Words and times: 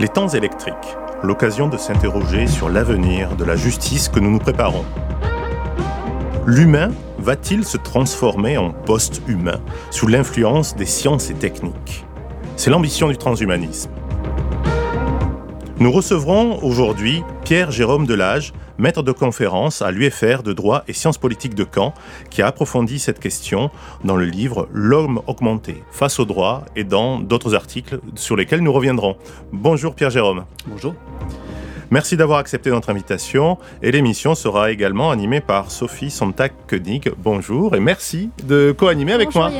Les 0.00 0.08
temps 0.08 0.28
électriques, 0.28 0.96
l'occasion 1.22 1.68
de 1.68 1.76
s'interroger 1.76 2.46
sur 2.46 2.70
l'avenir 2.70 3.36
de 3.36 3.44
la 3.44 3.54
justice 3.54 4.08
que 4.08 4.18
nous 4.18 4.30
nous 4.30 4.38
préparons. 4.38 4.86
L'humain 6.46 6.88
va-t-il 7.18 7.66
se 7.66 7.76
transformer 7.76 8.56
en 8.56 8.70
post-humain 8.70 9.60
sous 9.90 10.06
l'influence 10.06 10.74
des 10.74 10.86
sciences 10.86 11.28
et 11.28 11.34
techniques? 11.34 12.06
C'est 12.56 12.70
l'ambition 12.70 13.08
du 13.08 13.18
transhumanisme. 13.18 13.90
Nous 15.78 15.92
recevrons 15.92 16.58
aujourd'hui 16.62 17.22
Pierre 17.44 17.70
Jérôme 17.70 18.06
Delage, 18.06 18.54
maître 18.80 19.02
de 19.02 19.12
conférence 19.12 19.82
à 19.82 19.90
l'UFR 19.90 20.42
de 20.42 20.52
droit 20.52 20.82
et 20.88 20.92
sciences 20.92 21.18
politiques 21.18 21.54
de 21.54 21.66
Caen, 21.72 21.94
qui 22.30 22.42
a 22.42 22.46
approfondi 22.46 22.98
cette 22.98 23.20
question 23.20 23.70
dans 24.04 24.16
le 24.16 24.24
livre 24.24 24.68
L'homme 24.72 25.20
augmenté 25.26 25.84
face 25.92 26.18
au 26.18 26.24
droit 26.24 26.64
et 26.74 26.84
dans 26.84 27.20
d'autres 27.20 27.54
articles 27.54 28.00
sur 28.14 28.36
lesquels 28.36 28.62
nous 28.62 28.72
reviendrons. 28.72 29.16
Bonjour 29.52 29.94
Pierre 29.94 30.10
Jérôme. 30.10 30.44
Bonjour. 30.66 30.94
Merci 31.90 32.16
d'avoir 32.16 32.38
accepté 32.38 32.70
notre 32.70 32.90
invitation 32.90 33.58
et 33.82 33.90
l'émission 33.90 34.34
sera 34.34 34.70
également 34.70 35.10
animée 35.10 35.40
par 35.40 35.70
Sophie 35.70 36.10
Sontag-Koenig. 36.10 37.12
Bonjour 37.18 37.74
et 37.74 37.80
merci 37.80 38.30
de 38.44 38.72
co-animer 38.76 39.12
avec 39.12 39.34
moi. 39.34 39.50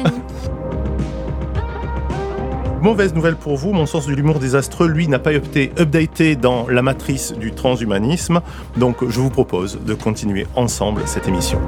Mauvaise 2.83 3.13
nouvelle 3.13 3.37
pour 3.37 3.59
vous, 3.59 3.73
mon 3.75 3.85
sens 3.85 4.07
de 4.07 4.15
l'humour 4.15 4.39
désastreux, 4.39 4.89
lui, 4.89 5.07
n'a 5.07 5.19
pas 5.19 5.35
été 5.35 5.71
updaté 5.79 6.35
dans 6.35 6.67
la 6.67 6.81
matrice 6.81 7.35
du 7.35 7.53
transhumanisme, 7.53 8.41
donc 8.79 9.07
je 9.07 9.21
vous 9.21 9.29
propose 9.29 9.81
de 9.85 9.93
continuer 9.93 10.47
ensemble 10.57 11.03
cette 11.05 11.29
émission. 11.29 11.61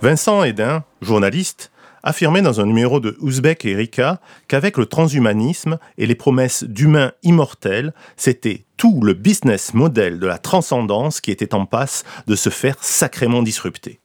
Vincent 0.00 0.44
Hedin, 0.44 0.84
journaliste, 1.00 1.72
affirmait 2.04 2.42
dans 2.42 2.60
un 2.60 2.66
numéro 2.66 3.00
de 3.00 3.16
Ouzbek 3.20 3.64
et 3.64 3.72
Erika 3.72 4.20
qu'avec 4.46 4.76
le 4.76 4.86
transhumanisme 4.86 5.78
et 5.98 6.06
les 6.06 6.14
promesses 6.14 6.62
d'humains 6.62 7.10
immortels, 7.24 7.92
c'était 8.16 8.64
tout 8.76 9.00
le 9.02 9.14
business 9.14 9.74
model 9.74 10.20
de 10.20 10.26
la 10.28 10.38
transcendance 10.38 11.20
qui 11.20 11.32
était 11.32 11.54
en 11.54 11.66
passe 11.66 12.04
de 12.28 12.36
se 12.36 12.48
faire 12.48 12.76
sacrément 12.80 13.42
disrupter. 13.42 14.01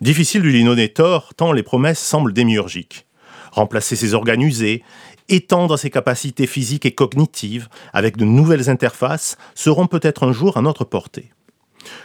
Difficile 0.00 0.42
de 0.42 0.48
lui 0.48 0.62
donner 0.62 0.88
tort, 0.88 1.34
tant 1.34 1.52
les 1.52 1.64
promesses 1.64 1.98
semblent 1.98 2.32
démiurgiques. 2.32 3.06
Remplacer 3.50 3.96
ses 3.96 4.14
organes 4.14 4.42
usés, 4.42 4.84
étendre 5.28 5.76
ses 5.76 5.90
capacités 5.90 6.46
physiques 6.46 6.86
et 6.86 6.94
cognitives 6.94 7.68
avec 7.92 8.16
de 8.16 8.24
nouvelles 8.24 8.70
interfaces 8.70 9.36
seront 9.56 9.88
peut-être 9.88 10.22
un 10.22 10.32
jour 10.32 10.56
à 10.56 10.62
notre 10.62 10.84
portée. 10.84 11.32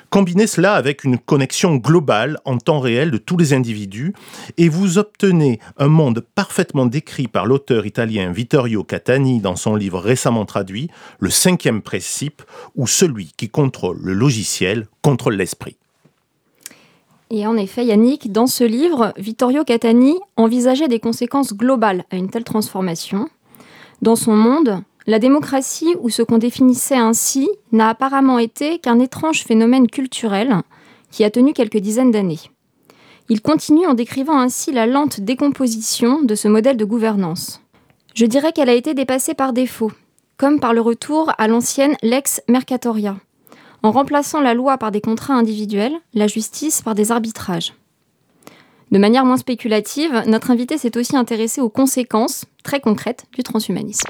Combinez 0.10 0.48
cela 0.48 0.74
avec 0.74 1.04
une 1.04 1.20
connexion 1.20 1.76
globale 1.76 2.40
en 2.46 2.58
temps 2.58 2.80
réel 2.80 3.12
de 3.12 3.18
tous 3.18 3.38
les 3.38 3.54
individus 3.54 4.14
et 4.58 4.70
vous 4.70 4.98
obtenez 4.98 5.60
un 5.78 5.88
monde 5.88 6.26
parfaitement 6.36 6.88
décrit 6.88 7.28
par 7.28 7.46
l'auteur 7.46 7.86
italien 7.86 8.32
Vittorio 8.32 8.84
Catani 8.84 9.40
dans 9.40 9.56
son 9.56 9.76
livre 9.76 10.00
récemment 10.00 10.46
traduit, 10.46 10.90
Le 11.20 11.30
cinquième 11.30 11.82
principe, 11.82 12.42
où 12.76 12.88
celui 12.88 13.34
qui 13.38 13.50
contrôle 13.50 14.00
le 14.02 14.14
logiciel 14.14 14.88
contrôle 15.02 15.36
l'esprit. 15.36 15.78
Et 17.30 17.48
en 17.48 17.58
effet, 17.58 17.86
Yannick, 17.86 18.32
dans 18.32 18.48
ce 18.48 18.64
livre, 18.64 19.14
Vittorio 19.18 19.64
Catani 19.64 20.16
envisageait 20.38 20.88
des 20.88 21.00
conséquences 21.00 21.54
globales 21.54 22.06
à 22.12 22.16
une 22.16 22.30
telle 22.30 22.44
transformation. 22.44 23.28
Dans 24.02 24.16
son 24.16 24.36
monde, 24.36 24.84
la 25.08 25.20
démocratie, 25.20 25.96
ou 26.00 26.10
ce 26.10 26.22
qu'on 26.22 26.38
définissait 26.38 26.96
ainsi, 26.96 27.50
n'a 27.72 27.90
apparemment 27.90 28.40
été 28.40 28.80
qu'un 28.80 29.00
étrange 29.00 29.44
phénomène 29.44 29.88
culturel 29.88 30.62
qui 31.12 31.24
a 31.24 31.32
tenu 31.32 31.54
quelques 31.54 31.78
dizaines 31.78 32.12
d'années. 32.12 32.40
Il 33.30 33.42
continue 33.42 33.88
en 33.88 33.94
décrivant 33.94 34.38
ainsi 34.38 34.72
la 34.72 34.86
lente 34.86 35.22
décomposition 35.22 36.22
de 36.22 36.36
ce 36.36 36.48
modèle 36.48 36.78
de 36.78 36.86
gouvernance. 36.86 37.62
Je 38.16 38.26
dirais 38.26 38.52
qu'elle 38.52 38.70
a 38.70 38.74
été 38.74 38.94
dépassée 38.94 39.34
par 39.34 39.54
défaut, 39.54 39.92
comme 40.38 40.60
par 40.60 40.74
le 40.74 40.82
retour 40.82 41.32
à 41.38 41.48
l'ancienne 41.48 41.96
lex 42.02 42.42
mercatoria, 42.48 43.16
en 43.84 43.92
remplaçant 43.92 44.42
la 44.42 44.54
loi 44.54 44.78
par 44.78 44.92
des 44.92 45.02
contrats 45.02 45.36
individuels, 45.36 45.94
la 46.14 46.28
justice 46.28 46.82
par 46.82 46.96
des 46.96 47.12
arbitrages. 47.12 47.74
De 48.92 48.98
manière 48.98 49.26
moins 49.26 49.38
spéculative, 49.38 50.24
notre 50.28 50.52
invité 50.52 50.78
s'est 50.78 50.98
aussi 50.98 51.18
intéressé 51.18 51.62
aux 51.62 51.70
conséquences 51.70 52.46
très 52.64 52.80
concrètes 52.80 53.26
du 53.34 53.44
transhumanisme. 53.44 54.08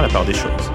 La 0.00 0.08
part 0.08 0.24
des 0.24 0.34
choses 0.34 0.70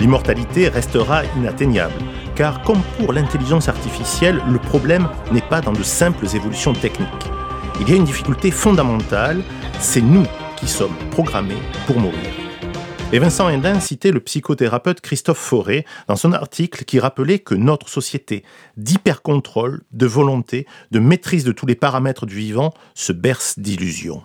L'immortalité 0.00 0.68
restera 0.68 1.24
inatteignable, 1.36 1.94
car 2.36 2.62
comme 2.62 2.80
pour 2.98 3.12
l'intelligence 3.12 3.68
artificielle, 3.68 4.40
le 4.48 4.58
problème 4.58 5.08
n'est 5.32 5.42
pas 5.42 5.60
dans 5.60 5.72
de 5.72 5.82
simples 5.82 6.26
évolutions 6.34 6.72
techniques. 6.72 7.08
Il 7.80 7.88
y 7.88 7.92
a 7.92 7.96
une 7.96 8.04
difficulté 8.04 8.50
fondamentale, 8.52 9.42
c'est 9.80 10.00
nous 10.00 10.24
qui 10.56 10.68
sommes 10.68 10.94
programmés 11.10 11.58
pour 11.86 11.98
mourir. 11.98 12.30
Et 13.10 13.18
Vincent 13.18 13.48
Hendin 13.48 13.80
citait 13.80 14.12
le 14.12 14.20
psychothérapeute 14.20 15.00
Christophe 15.00 15.38
Fauré 15.38 15.86
dans 16.08 16.16
son 16.16 16.32
article 16.32 16.84
qui 16.84 17.00
rappelait 17.00 17.38
que 17.38 17.54
notre 17.54 17.88
société 17.88 18.44
d'hypercontrôle, 18.76 19.82
de 19.92 20.06
volonté, 20.06 20.66
de 20.90 20.98
maîtrise 20.98 21.42
de 21.42 21.52
tous 21.52 21.64
les 21.64 21.74
paramètres 21.74 22.26
du 22.26 22.36
vivant 22.36 22.74
se 22.94 23.12
berce 23.12 23.58
d'illusions. 23.58 24.22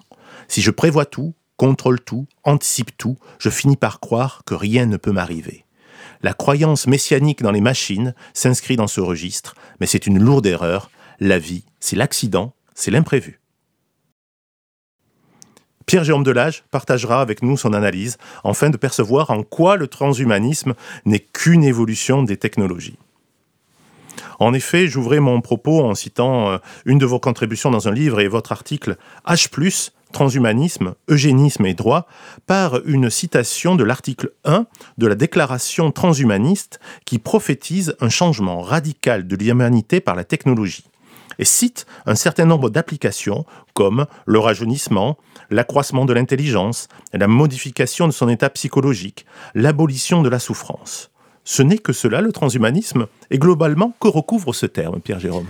Si 0.49 0.61
je 0.61 0.69
prévois 0.69 1.05
tout, 1.05 1.33
contrôle 1.57 1.99
tout, 1.99 2.27
anticipe 2.43 2.97
tout, 2.97 3.17
je 3.39 3.49
finis 3.49 3.77
par 3.77 3.99
croire 3.99 4.43
que 4.45 4.55
rien 4.55 4.85
ne 4.85 4.97
peut 4.97 5.11
m'arriver. 5.11 5.65
La 6.21 6.33
croyance 6.33 6.87
messianique 6.87 7.41
dans 7.41 7.51
les 7.51 7.61
machines 7.61 8.15
s'inscrit 8.33 8.77
dans 8.77 8.87
ce 8.87 9.01
registre, 9.01 9.55
mais 9.79 9.87
c'est 9.87 10.07
une 10.07 10.19
lourde 10.19 10.45
erreur. 10.45 10.89
La 11.19 11.37
vie, 11.37 11.65
c'est 11.79 11.95
l'accident, 11.95 12.53
c'est 12.73 12.91
l'imprévu. 12.91 13.39
Pierre-Jérôme 15.85 16.23
Delage 16.23 16.63
partagera 16.71 17.21
avec 17.21 17.43
nous 17.43 17.57
son 17.57 17.73
analyse, 17.73 18.17
afin 18.43 18.69
de 18.69 18.77
percevoir 18.77 19.31
en 19.31 19.43
quoi 19.43 19.75
le 19.75 19.87
transhumanisme 19.87 20.75
n'est 21.05 21.19
qu'une 21.19 21.63
évolution 21.63 22.23
des 22.23 22.37
technologies. 22.37 22.97
En 24.39 24.53
effet, 24.53 24.87
j'ouvrais 24.87 25.19
mon 25.19 25.41
propos 25.41 25.83
en 25.83 25.95
citant 25.95 26.51
euh, 26.51 26.57
une 26.85 26.99
de 26.99 27.05
vos 27.05 27.19
contributions 27.19 27.71
dans 27.71 27.87
un 27.87 27.91
livre 27.91 28.19
et 28.19 28.27
votre 28.27 28.51
article 28.51 28.97
H, 29.25 29.49
transhumanisme, 30.13 30.95
eugénisme 31.09 31.65
et 31.65 31.73
droit, 31.73 32.07
par 32.47 32.79
une 32.85 33.09
citation 33.09 33.75
de 33.75 33.83
l'article 33.83 34.31
1 34.45 34.65
de 34.97 35.07
la 35.07 35.15
déclaration 35.15 35.91
transhumaniste 35.91 36.79
qui 37.05 37.19
prophétise 37.19 37.95
un 37.99 38.09
changement 38.09 38.61
radical 38.61 39.27
de 39.27 39.35
l'humanité 39.35 39.99
par 39.99 40.15
la 40.15 40.23
technologie 40.23 40.85
et 41.39 41.45
cite 41.45 41.85
un 42.05 42.15
certain 42.15 42.45
nombre 42.45 42.69
d'applications 42.69 43.45
comme 43.73 44.05
le 44.25 44.39
rajeunissement, 44.39 45.17
l'accroissement 45.49 46.05
de 46.05 46.13
l'intelligence, 46.13 46.87
la 47.11 47.27
modification 47.27 48.07
de 48.07 48.13
son 48.13 48.29
état 48.29 48.49
psychologique, 48.49 49.25
l'abolition 49.55 50.21
de 50.21 50.29
la 50.29 50.39
souffrance. 50.39 51.11
Ce 51.43 51.61
n'est 51.61 51.77
que 51.77 51.91
cela 51.91 52.21
le 52.21 52.31
transhumanisme, 52.31 53.07
et 53.29 53.37
globalement, 53.37 53.93
que 53.99 54.07
recouvre 54.07 54.53
ce 54.53 54.65
terme, 54.65 55.01
Pierre 55.01 55.19
Jérôme? 55.19 55.47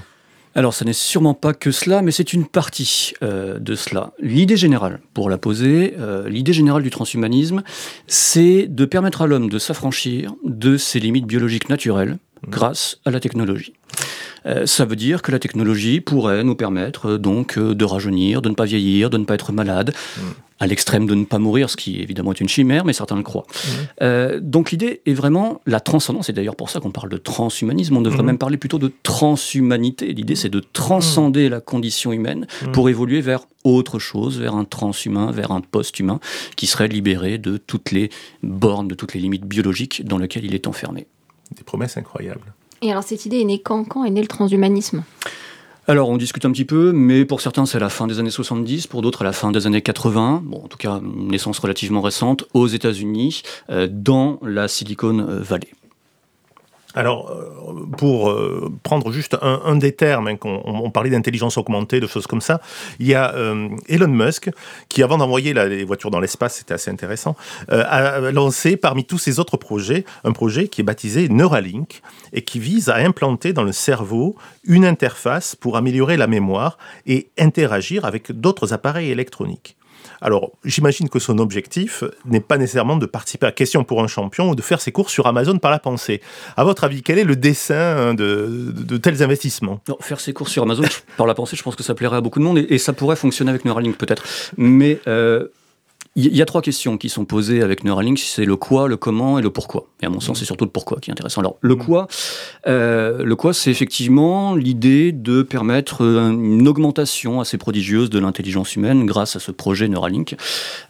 Alors, 0.56 0.74
ce 0.74 0.84
n'est 0.84 0.94
sûrement 0.94 1.34
pas 1.34 1.54
que 1.54 1.72
cela, 1.72 2.02
mais 2.02 2.12
c'est 2.12 2.32
une 2.32 2.46
partie 2.46 3.14
euh, 3.24 3.58
de 3.58 3.74
cela. 3.74 4.14
L'idée 4.20 4.58
générale, 4.58 5.00
pour 5.14 5.30
la 5.30 5.40
poser, 5.40 5.96
euh, 5.98 6.30
l'idée 6.30 6.54
générale 6.54 6.84
du 6.84 6.92
transhumanisme, 6.92 7.64
c'est 8.08 8.68
de 8.68 8.86
permettre 8.86 9.24
à 9.24 9.28
l'homme 9.28 9.50
de 9.50 9.58
s'affranchir 9.58 10.34
de 10.44 10.78
ses 10.78 11.00
limites 11.00 11.26
biologiques 11.26 11.70
naturelles 11.70 12.18
mmh. 12.44 12.50
grâce 12.50 13.00
à 13.06 13.12
la 13.12 13.20
technologie. 13.20 13.74
Euh, 14.46 14.66
ça 14.66 14.86
veut 14.86 14.96
dire 14.96 15.22
que 15.22 15.32
la 15.32 15.40
technologie 15.40 16.02
pourrait 16.02 16.44
nous 16.44 16.56
permettre 16.56 17.12
euh, 17.12 17.18
donc 17.18 17.58
euh, 17.58 17.76
de 17.76 17.86
rajeunir, 17.86 18.42
de 18.42 18.50
ne 18.50 18.56
pas 18.56 18.66
vieillir, 18.66 19.10
de 19.10 19.18
ne 19.18 19.26
pas 19.26 19.36
être 19.36 19.52
malade, 19.52 19.94
mm. 20.18 20.22
à 20.60 20.68
l'extrême 20.68 21.06
de 21.06 21.16
ne 21.16 21.26
pas 21.26 21.40
mourir, 21.40 21.70
ce 21.70 21.78
qui 21.78 22.02
évidemment 22.02 22.32
est 22.32 22.40
une 22.42 22.50
chimère, 22.50 22.86
mais 22.86 22.94
certains 22.94 23.16
le 23.16 23.24
croient. 23.24 23.46
Mm. 24.02 24.40
donc 24.40 24.72
l'idée 24.72 25.02
est 25.06 25.14
vraiment 25.14 25.62
la 25.66 25.80
transcendance, 25.80 26.30
et 26.30 26.34
d'ailleurs 26.34 26.56
pour 26.56 26.70
ça 26.70 26.80
qu'on 26.80 26.92
parle 26.92 27.10
de 27.10 27.18
transhumanisme, 27.18 27.98
on 27.98 28.02
devrait 28.02 28.24
mm. 28.24 28.28
même 28.28 28.38
parler 28.38 28.58
plutôt 28.58 28.80
de 28.80 28.92
transhumanité. 29.04 30.14
L'idée 30.14 30.36
c'est 30.36 30.50
de 30.50 30.60
transcender 30.60 31.50
la 31.50 31.62
condition 31.62 32.12
humaine 32.12 32.48
pour 32.72 32.90
évoluer 32.90 33.22
vers 33.22 33.46
autre 33.64 33.98
chose, 33.98 34.40
vers 34.40 34.56
un 34.56 34.66
transhumain, 34.66 35.32
vers 35.32 35.52
un 35.52 35.62
post-humain, 35.62 36.20
qui 36.58 36.68
serait 36.68 36.90
libéré 36.90 37.38
de 37.38 37.58
toutes 37.58 37.92
les 37.92 38.10
bornes, 38.42 38.90
de 38.90 38.96
toutes 38.96 39.14
les 39.14 39.22
limites 39.22 39.46
biologiques 39.46 40.06
dans 40.06 40.18
lesquelles 40.18 40.46
il 40.46 40.54
est 40.54 40.68
enfermé. 40.68 41.08
Des 41.56 41.64
promesses 41.64 41.98
incroyables. 41.98 42.54
Et 42.84 42.92
alors 42.92 43.04
cette 43.04 43.26
idée 43.26 43.40
est 43.40 43.46
née 43.46 43.62
quand 43.62 43.86
Quand 43.86 44.04
est 44.04 44.10
né 44.10 44.22
le 44.22 44.28
transhumanisme? 44.28 45.04
Alors, 45.86 46.08
on 46.08 46.16
discute 46.16 46.46
un 46.46 46.52
petit 46.52 46.64
peu, 46.64 46.94
mais 46.94 47.26
pour 47.26 47.42
certains, 47.42 47.66
c'est 47.66 47.80
la 47.80 47.90
fin 47.90 48.08
des 48.08 48.18
années 48.20 48.30
70, 48.30 48.88
pour 48.88 49.02
d'autres, 49.02 49.24
à 49.24 49.26
la 49.26 49.34
fin 49.34 49.52
des 49.52 49.68
années 49.68 49.82
80. 49.82 50.42
Bon, 50.46 50.64
en 50.64 50.68
tout 50.70 50.78
cas, 50.78 51.02
une 51.04 51.28
naissance 51.28 51.60
relativement 51.60 52.00
récente 52.00 52.46
aux 52.54 52.68
États-Unis, 52.68 53.42
euh, 53.70 53.90
dans 53.92 54.40
la 54.44 54.70
Silicon 54.70 55.26
Valley. 55.28 55.68
Alors, 56.96 57.32
euh, 57.32 57.88
pour 57.98 58.30
euh, 58.30 58.72
prendre 58.84 59.12
juste 59.12 59.36
un, 59.42 59.76
des 59.76 59.94
termes, 59.94 60.28
hein, 60.28 60.38
on, 60.44 60.92
parlait 60.92 61.10
d'intelligence 61.10 61.58
augmentée, 61.58 62.00
de 62.00 62.08
choses 62.08 62.28
comme 62.28 62.42
ça, 62.42 62.62
il 63.00 63.08
y 63.08 63.16
a 63.16 63.34
euh, 63.34 63.70
Elon 63.88 64.08
Musk 64.08 64.52
qui, 64.90 65.02
avant 65.02 65.18
d'envoyer 65.18 65.54
les 65.54 65.84
voitures 65.84 66.12
dans 66.12 66.20
l'espace, 66.20 66.56
c'était 66.56 66.74
assez 66.74 66.92
intéressant, 66.92 67.36
a 67.70 68.32
lancé 68.32 68.78
parmi 68.78 69.06
tous 69.06 69.18
ses 69.18 69.40
autres 69.40 69.58
projets 69.58 70.06
un 70.24 70.32
projet 70.32 70.68
qui 70.68 70.82
est 70.82 70.84
baptisé 70.84 71.30
Neuralink 71.30 72.02
et 72.32 72.44
qui 72.44 72.60
vise 72.60 72.90
à 72.90 72.96
implanter 72.96 73.54
dans 73.54 73.64
le 73.64 73.72
cerveau 73.72 74.36
une 74.64 74.86
interface 74.86 75.56
pour 75.56 75.78
améliorer 75.78 76.18
la 76.18 76.28
mémoire 76.28 76.78
et 77.06 77.30
interagir 77.38 78.06
avec 78.06 78.32
d'autres 78.32 78.74
appareils 78.74 79.10
électroniques. 79.10 79.76
Alors, 80.24 80.52
j'imagine 80.64 81.10
que 81.10 81.20
son 81.20 81.38
objectif 81.38 82.06
n'est 82.26 82.40
pas 82.40 82.58
nécessairement 82.58 82.96
de 82.96 83.06
participer 83.06 83.46
à 83.46 83.52
Question 83.52 83.84
pour 83.84 84.02
un 84.02 84.08
champion 84.08 84.50
ou 84.50 84.56
de 84.56 84.62
faire 84.62 84.80
ses 84.80 84.94
courses 84.94 85.12
sur 85.12 85.28
Amazon 85.28 85.58
par 85.58 85.70
la 85.70 85.80
pensée. 85.80 86.22
À 86.56 86.64
votre 86.64 86.86
avis, 86.86 87.04
quel 87.04 87.20
est 87.20 87.26
le 87.26 87.36
dessin 87.36 88.14
de, 88.14 88.98
tels 88.98 89.22
investissements? 89.22 89.82
Faire 90.00 90.22
ses 90.22 90.32
courses 90.32 90.52
sur 90.52 90.64
Amazon 90.64 90.84
par 91.18 91.28
la 91.28 91.36
pensée, 91.36 91.58
je 91.58 91.62
pense 91.62 91.76
que 91.76 91.84
ça 91.84 91.94
plairait 91.94 92.16
à 92.16 92.22
beaucoup 92.22 92.40
de 92.40 92.46
monde 92.46 92.58
et, 92.58 92.78
ça 92.78 92.94
pourrait 92.94 93.18
fonctionner 93.18 93.50
avec 93.50 93.66
Neuralink 93.66 93.98
peut-être. 93.98 94.24
Mais 94.58 95.00
euh, 95.08 95.48
il 96.16 96.36
y 96.36 96.42
a 96.44 96.46
trois 96.46 96.62
questions 96.62 96.98
qui 96.98 97.10
sont 97.10 97.26
posées 97.26 97.64
avec 97.64 97.84
Neuralink, 97.84 98.20
c'est 98.20 98.46
le 98.46 98.56
quoi, 98.56 98.88
le 98.88 98.98
comment 98.98 99.40
et 99.40 99.42
le 99.42 99.50
pourquoi. 99.50 99.88
Et 100.02 100.06
à 100.06 100.10
mon 100.10 100.20
sens, 100.20 100.40
c'est 100.40 100.46
surtout 100.46 100.66
le 100.66 100.70
pourquoi 100.70 101.00
qui 101.00 101.10
est 101.10 101.12
intéressant. 101.12 101.42
Alors, 101.42 101.58
le 101.62 101.76
quoi, 101.76 102.08
euh, 102.68 103.24
le 103.24 103.36
quoi, 103.36 103.52
c'est 103.54 103.72
effectivement 103.72 104.56
l'idée 104.56 105.12
de 105.12 105.42
permettre 105.42 106.02
une 106.02 106.68
augmentation 106.68 107.40
assez 107.40 107.58
prodigieuse 107.58 108.12
de 108.12 108.20
l'intelligence 108.20 108.76
humaine 108.76 109.08
grâce 109.08 109.36
à 109.36 109.40
ce 109.40 109.52
projet 109.52 109.88
Neuralink. 109.88 110.36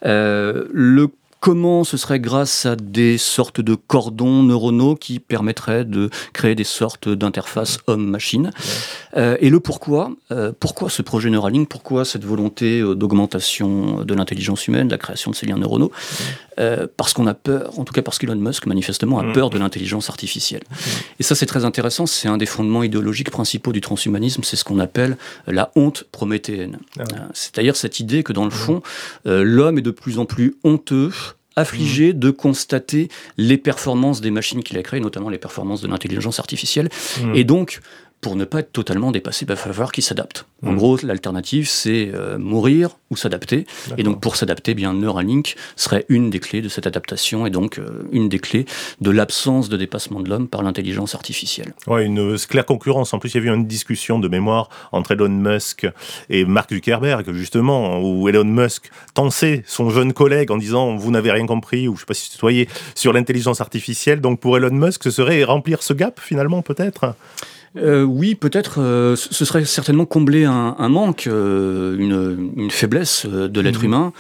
Euh, 0.06 0.66
le 0.74 1.08
comment 1.44 1.84
ce 1.84 1.98
serait 1.98 2.22
grâce 2.22 2.66
à 2.66 2.78
des 2.78 3.18
sortes 3.18 3.60
de 3.60 3.76
cordons 3.76 4.44
neuronaux 4.44 4.96
qui 4.96 5.20
permettraient 5.20 5.84
de 5.84 6.10
créer 6.32 6.56
des 6.56 6.64
sortes 6.64 7.10
d'interfaces 7.10 7.80
homme-machine. 7.88 8.52
Euh, 9.18 9.36
et 9.42 9.50
le 9.50 9.60
pourquoi, 9.60 10.14
euh, 10.32 10.54
pourquoi 10.58 10.90
ce 10.90 11.02
projet 11.02 11.30
Neuralink, 11.30 11.68
pourquoi 11.68 12.06
cette 12.06 12.24
volonté 12.24 12.80
euh, 12.80 12.96
d'augmentation 12.96 14.06
de 14.06 14.14
l'intelligence 14.14 14.70
humaine, 14.70 14.88
de 14.88 14.94
la 14.94 14.98
création 14.98 15.32
de 15.32 15.36
ces 15.36 15.46
liens 15.46 15.58
neuronaux? 15.58 15.92
Parce 16.98 17.14
qu'on 17.14 17.26
a 17.26 17.34
peur, 17.34 17.78
en 17.80 17.84
tout 17.84 17.94
cas 17.94 18.04
parce 18.04 18.20
qu'Elon 18.20 18.36
Musk 18.36 18.68
manifestement 18.68 19.18
a 19.20 19.24
mm. 19.24 19.34
peur 19.34 19.50
de 19.50 19.58
l'intelligence 19.58 20.12
artificielle. 20.12 20.62
Mm. 20.70 20.76
Et 21.20 21.24
ça 21.24 21.34
c'est 21.34 21.48
très 21.48 21.66
intéressant, 21.66 22.06
c'est 22.06 22.28
un 22.28 22.38
des 22.38 22.46
fondements 22.46 22.84
idéologiques 22.84 23.32
principaux 23.32 23.74
du 23.74 23.82
transhumanisme, 23.82 24.44
c'est 24.44 24.56
ce 24.56 24.64
qu'on 24.64 24.78
appelle 24.78 25.18
la 25.48 25.72
honte 25.76 26.06
prométhéenne. 26.12 26.78
Ah 27.00 27.06
c'est-à-dire 27.34 27.76
cette 27.76 28.00
idée 28.00 28.22
que 28.22 28.34
dans 28.34 28.44
le 28.44 28.50
mm. 28.50 28.52
fond, 28.52 28.82
l'homme 29.26 29.80
est 29.80 29.82
de 29.82 29.90
plus 29.90 30.20
en 30.20 30.26
plus 30.26 30.56
honteux 30.64 31.12
affligé 31.56 32.14
de 32.14 32.32
constater 32.32 33.10
les 33.38 33.58
performances 33.58 34.22
des 34.22 34.32
machines 34.32 34.64
qu'il 34.64 34.78
a 34.78 34.84
créées, 34.84 35.00
notamment 35.00 35.30
les 35.30 35.38
performances 35.38 35.82
de 35.82 35.88
l'intelligence 35.88 36.40
artificielle. 36.40 36.90
Mmh. 37.22 37.36
Et 37.36 37.44
donc, 37.44 37.80
pour 38.24 38.36
ne 38.38 38.46
pas 38.46 38.60
être 38.60 38.72
totalement 38.72 39.12
dépassé, 39.12 39.44
il 39.44 39.50
va 39.50 39.58
falloir 39.58 39.92
qu'il 39.92 40.04
s'adapte. 40.04 40.46
En 40.66 40.72
mmh. 40.72 40.78
gros, 40.78 40.98
l'alternative, 41.04 41.68
c'est 41.68 42.10
euh, 42.14 42.38
mourir 42.38 42.98
ou 43.12 43.18
s'adapter. 43.18 43.68
Et 43.98 44.04
donc, 44.04 44.22
pour 44.22 44.38
s'adapter, 44.38 44.74
bien 44.74 44.94
Neuralink 44.94 45.56
serait 45.76 46.06
une 46.08 46.30
des 46.30 46.40
clés 46.40 46.62
de 46.62 46.70
cette 46.70 46.88
adaptation 46.88 47.46
et 47.46 47.50
donc 47.50 47.78
euh, 47.78 48.08
une 48.14 48.30
des 48.30 48.40
clés 48.40 48.66
de 49.02 49.12
l'absence 49.12 49.68
de 49.68 49.76
dépassement 49.76 50.22
de 50.22 50.30
l'homme 50.30 50.48
par 50.48 50.64
l'intelligence 50.64 51.16
artificielle. 51.16 51.74
Ouais, 51.86 52.06
une 52.06 52.38
claire 52.38 52.66
concurrence. 52.66 53.14
En 53.14 53.20
plus, 53.20 53.34
il 53.34 53.44
y 53.44 53.48
avait 53.48 53.56
une 53.56 53.68
discussion 53.68 54.20
de 54.20 54.30
mémoire 54.30 54.70
entre 54.94 55.12
Elon 55.12 55.28
Musk 55.28 55.86
et 56.30 56.46
Mark 56.46 56.74
Zuckerberg, 56.74 57.34
justement, 57.34 58.00
où 58.00 58.30
Elon 58.30 58.46
Musk 58.46 58.90
tensait 59.14 59.64
son 59.68 59.90
jeune 59.90 60.14
collègue 60.14 60.50
en 60.50 60.58
disant 60.58 60.96
Vous 60.96 61.12
n'avez 61.12 61.32
rien 61.32 61.46
compris, 61.46 61.90
ou 61.90 61.96
je 61.96 61.98
ne 61.98 62.00
sais 62.00 62.06
pas 62.06 62.14
si 62.14 62.32
vous 62.32 62.38
voyez, 62.40 62.70
sur 62.96 63.12
l'intelligence 63.12 63.60
artificielle. 63.60 64.22
Donc, 64.22 64.40
pour 64.40 64.56
Elon 64.56 64.72
Musk, 64.72 65.04
ce 65.04 65.12
serait 65.12 65.44
remplir 65.44 65.84
ce 65.84 65.92
gap, 65.94 66.22
finalement, 66.22 66.62
peut-être? 66.62 67.16
Euh, 67.78 68.04
oui, 68.04 68.36
peut-être. 68.36 68.80
Euh, 68.80 69.16
ce 69.16 69.46
serait 69.46 69.66
certainement 69.66 70.06
combler 70.06 70.46
un, 70.46 70.90
manque, 70.90 71.28
euh, 71.28 71.98
une, 71.98 72.70
faiblesse 72.70 73.26
de 73.26 73.62
l'être 73.62 73.80
mhm. 73.80 73.86
humain. 73.86 74.14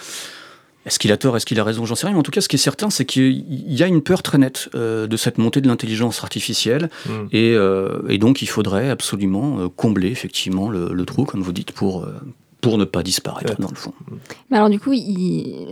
Est-ce 0.86 1.00
qu'il 1.00 1.14
a 1.14 1.18
tort, 1.18 1.38
est-ce 1.38 1.46
qu'il 1.46 1.60
a 1.62 1.64
raison, 1.64 1.86
j'en 1.86 1.96
sais 1.96 2.08
rien. 2.08 2.14
Mais 2.14 2.20
en 2.20 2.24
tout 2.24 2.32
cas, 2.32 2.42
ce 2.42 2.50
qui 2.50 2.58
est 2.58 2.60
certain, 2.60 2.90
c'est 2.90 3.06
qu'il 3.06 3.46
y 3.74 3.84
a 3.84 3.88
une 3.88 4.02
peur 4.02 4.22
très 4.22 4.38
nette 4.38 4.70
de 4.76 5.18
cette 5.18 5.38
montée 5.38 5.62
de 5.62 5.68
l'intelligence 5.68 6.22
artificielle, 6.24 6.90
mhm. 7.06 7.30
et, 7.32 8.18
donc 8.18 8.42
il 8.42 8.48
faudrait 8.50 8.90
absolument 8.90 9.70
combler 9.70 10.10
effectivement 10.10 10.70
le, 10.70 11.06
trou, 11.06 11.24
comme 11.24 11.42
vous 11.42 11.54
dites, 11.54 11.72
pour 11.72 12.06
pour 12.60 12.78
ne 12.78 12.86
pas 12.86 13.04
disparaître 13.04 13.60
dans 13.60 13.70
le 13.70 13.76
fond. 13.76 13.94
Mais 14.50 14.56
alors 14.56 14.70
du 14.70 14.80
coup, 14.80 14.94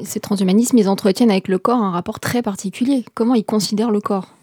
ces 0.04 0.20
transhumanismes, 0.20 0.78
ils 0.78 0.90
entretiennent 0.90 1.32
avec 1.32 1.48
le 1.48 1.58
corps 1.58 1.82
un 1.82 1.92
rapport 1.92 2.20
très 2.20 2.42
particulier. 2.42 3.06
Comment 3.14 3.34
ils 3.34 3.46
considèrent 3.46 3.92
le 3.92 4.02
corps? 4.02 4.34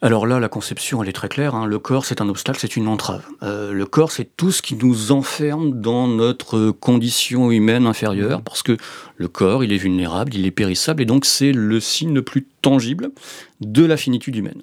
Alors 0.00 0.26
là, 0.26 0.38
la 0.38 0.48
conception, 0.48 1.02
elle 1.02 1.08
est 1.08 1.12
très 1.12 1.28
claire. 1.28 1.56
Hein. 1.56 1.66
Le 1.66 1.78
corps, 1.80 2.04
c'est 2.04 2.20
un 2.20 2.28
obstacle, 2.28 2.58
c'est 2.60 2.76
une 2.76 2.86
entrave. 2.86 3.24
Euh, 3.42 3.72
le 3.72 3.84
corps, 3.84 4.12
c'est 4.12 4.36
tout 4.36 4.52
ce 4.52 4.62
qui 4.62 4.76
nous 4.76 5.10
enferme 5.10 5.80
dans 5.80 6.06
notre 6.06 6.70
condition 6.70 7.50
humaine 7.50 7.84
inférieure, 7.84 8.42
parce 8.42 8.62
que 8.62 8.76
le 9.16 9.28
corps, 9.28 9.64
il 9.64 9.72
est 9.72 9.78
vulnérable, 9.78 10.34
il 10.34 10.46
est 10.46 10.52
périssable, 10.52 11.02
et 11.02 11.06
donc 11.06 11.24
c'est 11.24 11.50
le 11.50 11.80
signe 11.80 12.14
le 12.14 12.22
plus 12.22 12.46
tangible 12.62 13.10
de 13.60 13.84
la 13.84 13.96
finitude 13.96 14.36
humaine. 14.36 14.62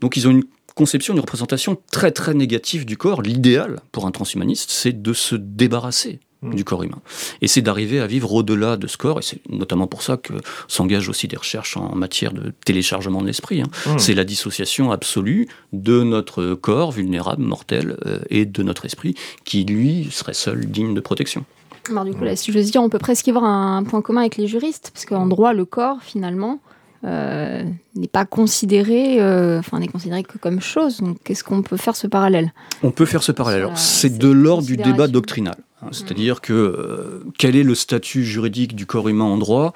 Donc 0.00 0.16
ils 0.16 0.26
ont 0.26 0.32
une 0.32 0.44
conception, 0.74 1.14
une 1.14 1.20
représentation 1.20 1.78
très 1.92 2.10
très 2.10 2.34
négative 2.34 2.84
du 2.84 2.96
corps. 2.96 3.22
L'idéal 3.22 3.80
pour 3.92 4.06
un 4.06 4.10
transhumaniste, 4.10 4.70
c'est 4.70 5.00
de 5.00 5.12
se 5.12 5.36
débarrasser 5.36 6.18
Mm. 6.42 6.54
du 6.54 6.64
corps 6.64 6.82
humain. 6.82 6.98
Et 7.40 7.46
c'est 7.46 7.62
d'arriver 7.62 8.00
à 8.00 8.08
vivre 8.08 8.32
au-delà 8.32 8.76
de 8.76 8.88
ce 8.88 8.96
corps, 8.96 9.20
et 9.20 9.22
c'est 9.22 9.40
notamment 9.48 9.86
pour 9.86 10.02
ça 10.02 10.16
que 10.16 10.32
s'engagent 10.66 11.08
aussi 11.08 11.28
des 11.28 11.36
recherches 11.36 11.76
en 11.76 11.94
matière 11.94 12.32
de 12.32 12.52
téléchargement 12.64 13.22
de 13.22 13.28
l'esprit. 13.28 13.62
Hein. 13.62 13.68
Mm. 13.86 13.98
C'est 13.98 14.14
la 14.14 14.24
dissociation 14.24 14.90
absolue 14.90 15.46
de 15.72 16.02
notre 16.02 16.54
corps 16.54 16.90
vulnérable, 16.90 17.44
mortel, 17.44 17.96
euh, 18.06 18.18
et 18.28 18.44
de 18.44 18.62
notre 18.64 18.86
esprit, 18.86 19.14
qui 19.44 19.64
lui 19.64 20.08
serait 20.10 20.34
seul 20.34 20.66
digne 20.66 20.94
de 20.94 21.00
protection. 21.00 21.44
Alors 21.88 22.04
du 22.04 22.12
coup, 22.12 22.24
là, 22.24 22.34
si 22.34 22.50
je 22.50 22.58
veux 22.58 22.64
dire, 22.64 22.82
on 22.82 22.88
peut 22.88 22.98
presque 22.98 23.26
y 23.28 23.30
voir 23.30 23.44
un 23.44 23.84
point 23.84 24.02
commun 24.02 24.22
avec 24.22 24.36
les 24.36 24.48
juristes, 24.48 24.90
parce 24.92 25.04
qu'en 25.04 25.26
droit, 25.26 25.52
le 25.52 25.64
corps, 25.64 25.98
finalement, 26.02 26.60
euh, 27.04 27.62
n'est 27.94 28.08
pas 28.08 28.24
considéré, 28.24 29.20
euh, 29.20 29.60
enfin 29.60 29.78
n'est 29.78 29.88
considéré 29.88 30.24
que 30.24 30.38
comme 30.38 30.60
chose. 30.60 30.98
Donc, 30.98 31.18
qu'est-ce 31.22 31.44
qu'on 31.44 31.62
peut 31.62 31.76
faire 31.76 31.94
ce 31.94 32.08
parallèle? 32.08 32.52
On 32.82 32.90
peut 32.90 33.06
faire 33.06 33.22
ce 33.22 33.30
parallèle. 33.30 33.68
C'est 33.76 34.18
de 34.18 34.28
l'ordre 34.28 34.66
du 34.66 34.76
débat 34.76 35.06
doctrinal. 35.06 35.56
Hein, 35.82 35.88
c'est-à-dire 35.90 36.40
que 36.40 36.52
euh, 36.52 37.24
quel 37.38 37.56
est 37.56 37.62
le 37.62 37.74
statut 37.74 38.24
juridique 38.24 38.74
du 38.74 38.86
corps 38.86 39.08
humain 39.08 39.24
en 39.24 39.38
droit? 39.38 39.72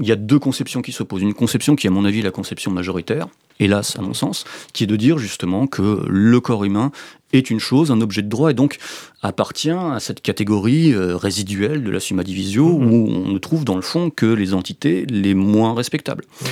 Il 0.00 0.06
y 0.06 0.12
a 0.12 0.16
deux 0.16 0.38
conceptions 0.38 0.82
qui 0.82 0.92
s'opposent. 0.92 1.22
Une 1.22 1.34
conception 1.34 1.76
qui, 1.76 1.86
à 1.86 1.90
mon 1.90 2.04
avis, 2.04 2.20
est 2.20 2.22
la 2.22 2.30
conception 2.30 2.70
majoritaire, 2.70 3.26
hélas, 3.60 3.96
à 3.98 4.02
mon 4.02 4.14
sens, 4.14 4.44
qui 4.72 4.84
est 4.84 4.86
de 4.86 4.96
dire 4.96 5.18
justement 5.18 5.66
que 5.66 6.04
le 6.08 6.40
corps 6.40 6.64
humain 6.64 6.92
est 7.32 7.50
une 7.50 7.60
chose, 7.60 7.90
un 7.90 8.00
objet 8.00 8.22
de 8.22 8.28
droit, 8.28 8.50
et 8.50 8.54
donc 8.54 8.78
appartient 9.22 9.70
à 9.70 9.98
cette 10.00 10.22
catégorie 10.22 10.92
euh, 10.92 11.16
résiduelle 11.16 11.84
de 11.84 11.90
la 11.90 12.00
summa 12.00 12.22
divisio, 12.22 12.66
mmh. 12.66 12.92
où 12.92 13.08
on 13.08 13.32
ne 13.32 13.38
trouve 13.38 13.64
dans 13.64 13.76
le 13.76 13.82
fond 13.82 14.10
que 14.10 14.26
les 14.26 14.54
entités 14.54 15.04
les 15.06 15.34
moins 15.34 15.74
respectables. 15.74 16.24
Mmh. 16.24 16.46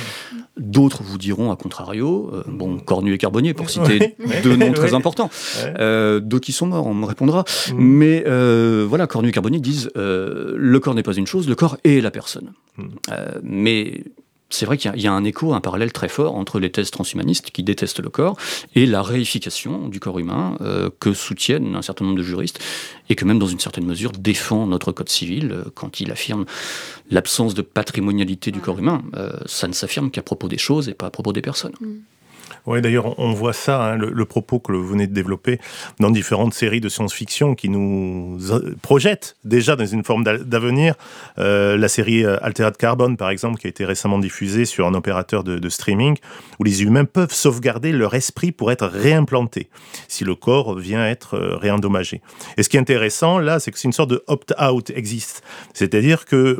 D'autres 0.57 1.03
vous 1.03 1.17
diront, 1.17 1.51
à 1.51 1.55
contrario, 1.55 2.31
euh, 2.33 2.43
bon, 2.47 2.79
Cornu 2.79 3.13
et 3.13 3.17
Carbonnier, 3.17 3.53
pour 3.53 3.69
citer 3.71 4.15
deux 4.43 4.55
noms 4.55 4.73
très 4.73 4.93
importants, 4.93 5.29
euh, 5.79 6.19
d'autres 6.19 6.45
qui 6.45 6.51
sont 6.51 6.67
morts, 6.67 6.87
on 6.87 6.93
me 6.93 7.05
répondra, 7.05 7.43
mmh. 7.43 7.75
mais 7.77 8.23
voilà, 8.85 9.07
Cornu 9.07 9.29
et 9.29 9.31
Carbonnier 9.31 9.59
disent, 9.59 9.89
le 9.95 10.77
corps 10.79 10.95
n'est 10.95 11.03
pas 11.03 11.13
une 11.13 11.27
chose, 11.27 11.47
le 11.47 11.55
corps 11.55 11.77
est 11.83 12.01
la 12.01 12.11
personne. 12.11 12.51
mais 13.43 14.03
c'est 14.49 14.65
vrai 14.65 14.77
qu'il 14.77 14.95
y, 14.95 15.07
a 15.07 15.11
un 15.11 15.23
écho, 15.25 15.53
un 15.53 15.59
parallèle 15.59 15.91
très 15.91 16.07
fort 16.07 16.35
entre 16.35 16.59
les 16.59 16.71
thèses 16.71 16.89
transhumanistes 16.89 17.51
qui 17.51 17.63
détestent 17.63 17.99
le 17.99 18.09
corps 18.09 18.37
et 18.75 18.85
la 18.85 19.01
réification 19.01 19.89
du 19.89 19.99
corps 19.99 20.19
humain 20.19 20.57
euh, 20.61 20.89
que 20.99 21.13
soutiennent 21.13 21.75
un 21.75 21.81
certain 21.81 22.05
nombre 22.05 22.17
de 22.17 22.23
juristes 22.23 22.59
et 23.09 23.15
que 23.15 23.25
même 23.25 23.39
dans 23.39 23.47
une 23.47 23.59
certaine 23.59 23.85
mesure 23.85 24.13
défend 24.13 24.65
notre 24.65 24.93
code 24.93 25.09
civil 25.09 25.51
euh, 25.51 25.63
quand 25.75 25.99
il 25.99 26.11
affirme 26.11 26.45
l'absence 27.11 27.55
de 27.55 27.61
patrimonialité 27.61 28.51
du 28.51 28.61
corps 28.61 28.79
humain. 28.79 29.03
Euh, 29.15 29.31
ça 29.45 29.67
ne 29.67 29.73
s'affirme 29.73 30.11
qu'à 30.11 30.21
propos 30.21 30.47
des 30.47 30.57
choses 30.57 30.87
et 30.87 30.93
pas 30.93 31.07
à 31.07 31.11
propos 31.11 31.33
des 31.33 31.41
personnes. 31.41 31.75
Mm. 31.81 31.95
Oui, 32.67 32.81
d'ailleurs, 32.81 33.17
on 33.17 33.31
voit 33.31 33.53
ça, 33.53 33.81
hein, 33.81 33.95
le, 33.95 34.25
propos 34.25 34.59
que 34.59 34.73
vous 34.73 34.85
venez 34.85 35.07
de 35.07 35.13
développer, 35.13 35.57
dans 36.01 36.11
différentes 36.11 36.53
séries 36.53 36.81
de 36.81 36.89
science-fiction 36.89 37.55
qui 37.55 37.69
nous 37.69 38.37
projettent 38.81 39.37
déjà 39.45 39.77
dans 39.77 39.85
une 39.85 40.03
forme 40.03 40.25
d'avenir. 40.25 40.95
Euh, 41.39 41.77
la 41.77 41.87
série 41.87 42.25
euh, 42.25 42.35
Altered 42.41 42.75
Carbon, 42.75 43.15
par 43.15 43.29
exemple, 43.29 43.57
qui 43.57 43.67
a 43.67 43.69
été 43.69 43.85
récemment 43.85 44.19
diffusée 44.19 44.65
sur 44.65 44.85
un 44.85 44.93
opérateur 44.95 45.45
de, 45.45 45.69
streaming, 45.69 46.17
où 46.59 46.65
les 46.65 46.83
humains 46.83 47.05
peuvent 47.05 47.33
sauvegarder 47.33 47.93
leur 47.93 48.15
esprit 48.15 48.51
pour 48.51 48.69
être 48.69 48.85
réimplantés, 48.85 49.69
si 50.09 50.25
le 50.25 50.35
corps 50.35 50.77
vient 50.77 51.07
être 51.07 51.35
euh, 51.35 51.55
réendommagé. 51.55 52.21
Et 52.57 52.63
ce 52.63 52.69
qui 52.69 52.75
est 52.75 52.81
intéressant, 52.81 53.39
là, 53.39 53.61
c'est 53.61 53.71
que 53.71 53.79
c'est 53.79 53.87
une 53.87 53.93
sorte 53.93 54.09
de 54.09 54.25
opt-out 54.27 54.91
existe. 54.93 55.41
C'est-à-dire 55.73 56.25
que 56.25 56.59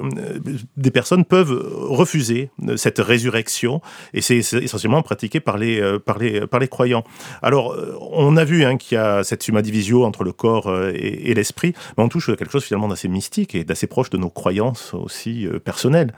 des 0.77 0.91
personnes 0.91 1.25
peuvent 1.25 1.51
refuser 1.51 2.49
cette 2.77 2.99
résurrection, 2.99 3.81
et 4.13 4.21
c'est 4.21 4.37
essentiellement 4.37 5.01
pratiqué 5.01 5.41
par 5.41 5.57
les 5.57 5.96
par 5.99 6.17
les, 6.17 6.47
par 6.47 6.59
les 6.59 6.67
croyants. 6.67 7.03
Alors, 7.41 7.73
euh, 7.73 7.97
on 8.11 8.37
a 8.37 8.43
vu 8.43 8.63
hein, 8.63 8.77
qu'il 8.77 8.95
y 8.95 8.99
a 8.99 9.23
cette 9.23 9.43
summa 9.43 9.61
divisio 9.61 10.03
entre 10.03 10.23
le 10.23 10.31
corps 10.31 10.67
euh, 10.67 10.91
et, 10.93 11.33
l'esprit, 11.33 11.73
mais 11.97 12.03
on 12.03 12.09
touche 12.09 12.29
à 12.29 12.35
quelque 12.35 12.51
chose 12.51 12.63
finalement 12.63 12.87
d'assez 12.87 13.07
mystique 13.07 13.55
et 13.55 13.63
d'assez 13.63 13.87
proche 13.87 14.09
de 14.09 14.17
nos 14.17 14.29
croyances 14.29 14.93
aussi 14.93 15.45
euh, 15.45 15.59
personnelles 15.59 16.13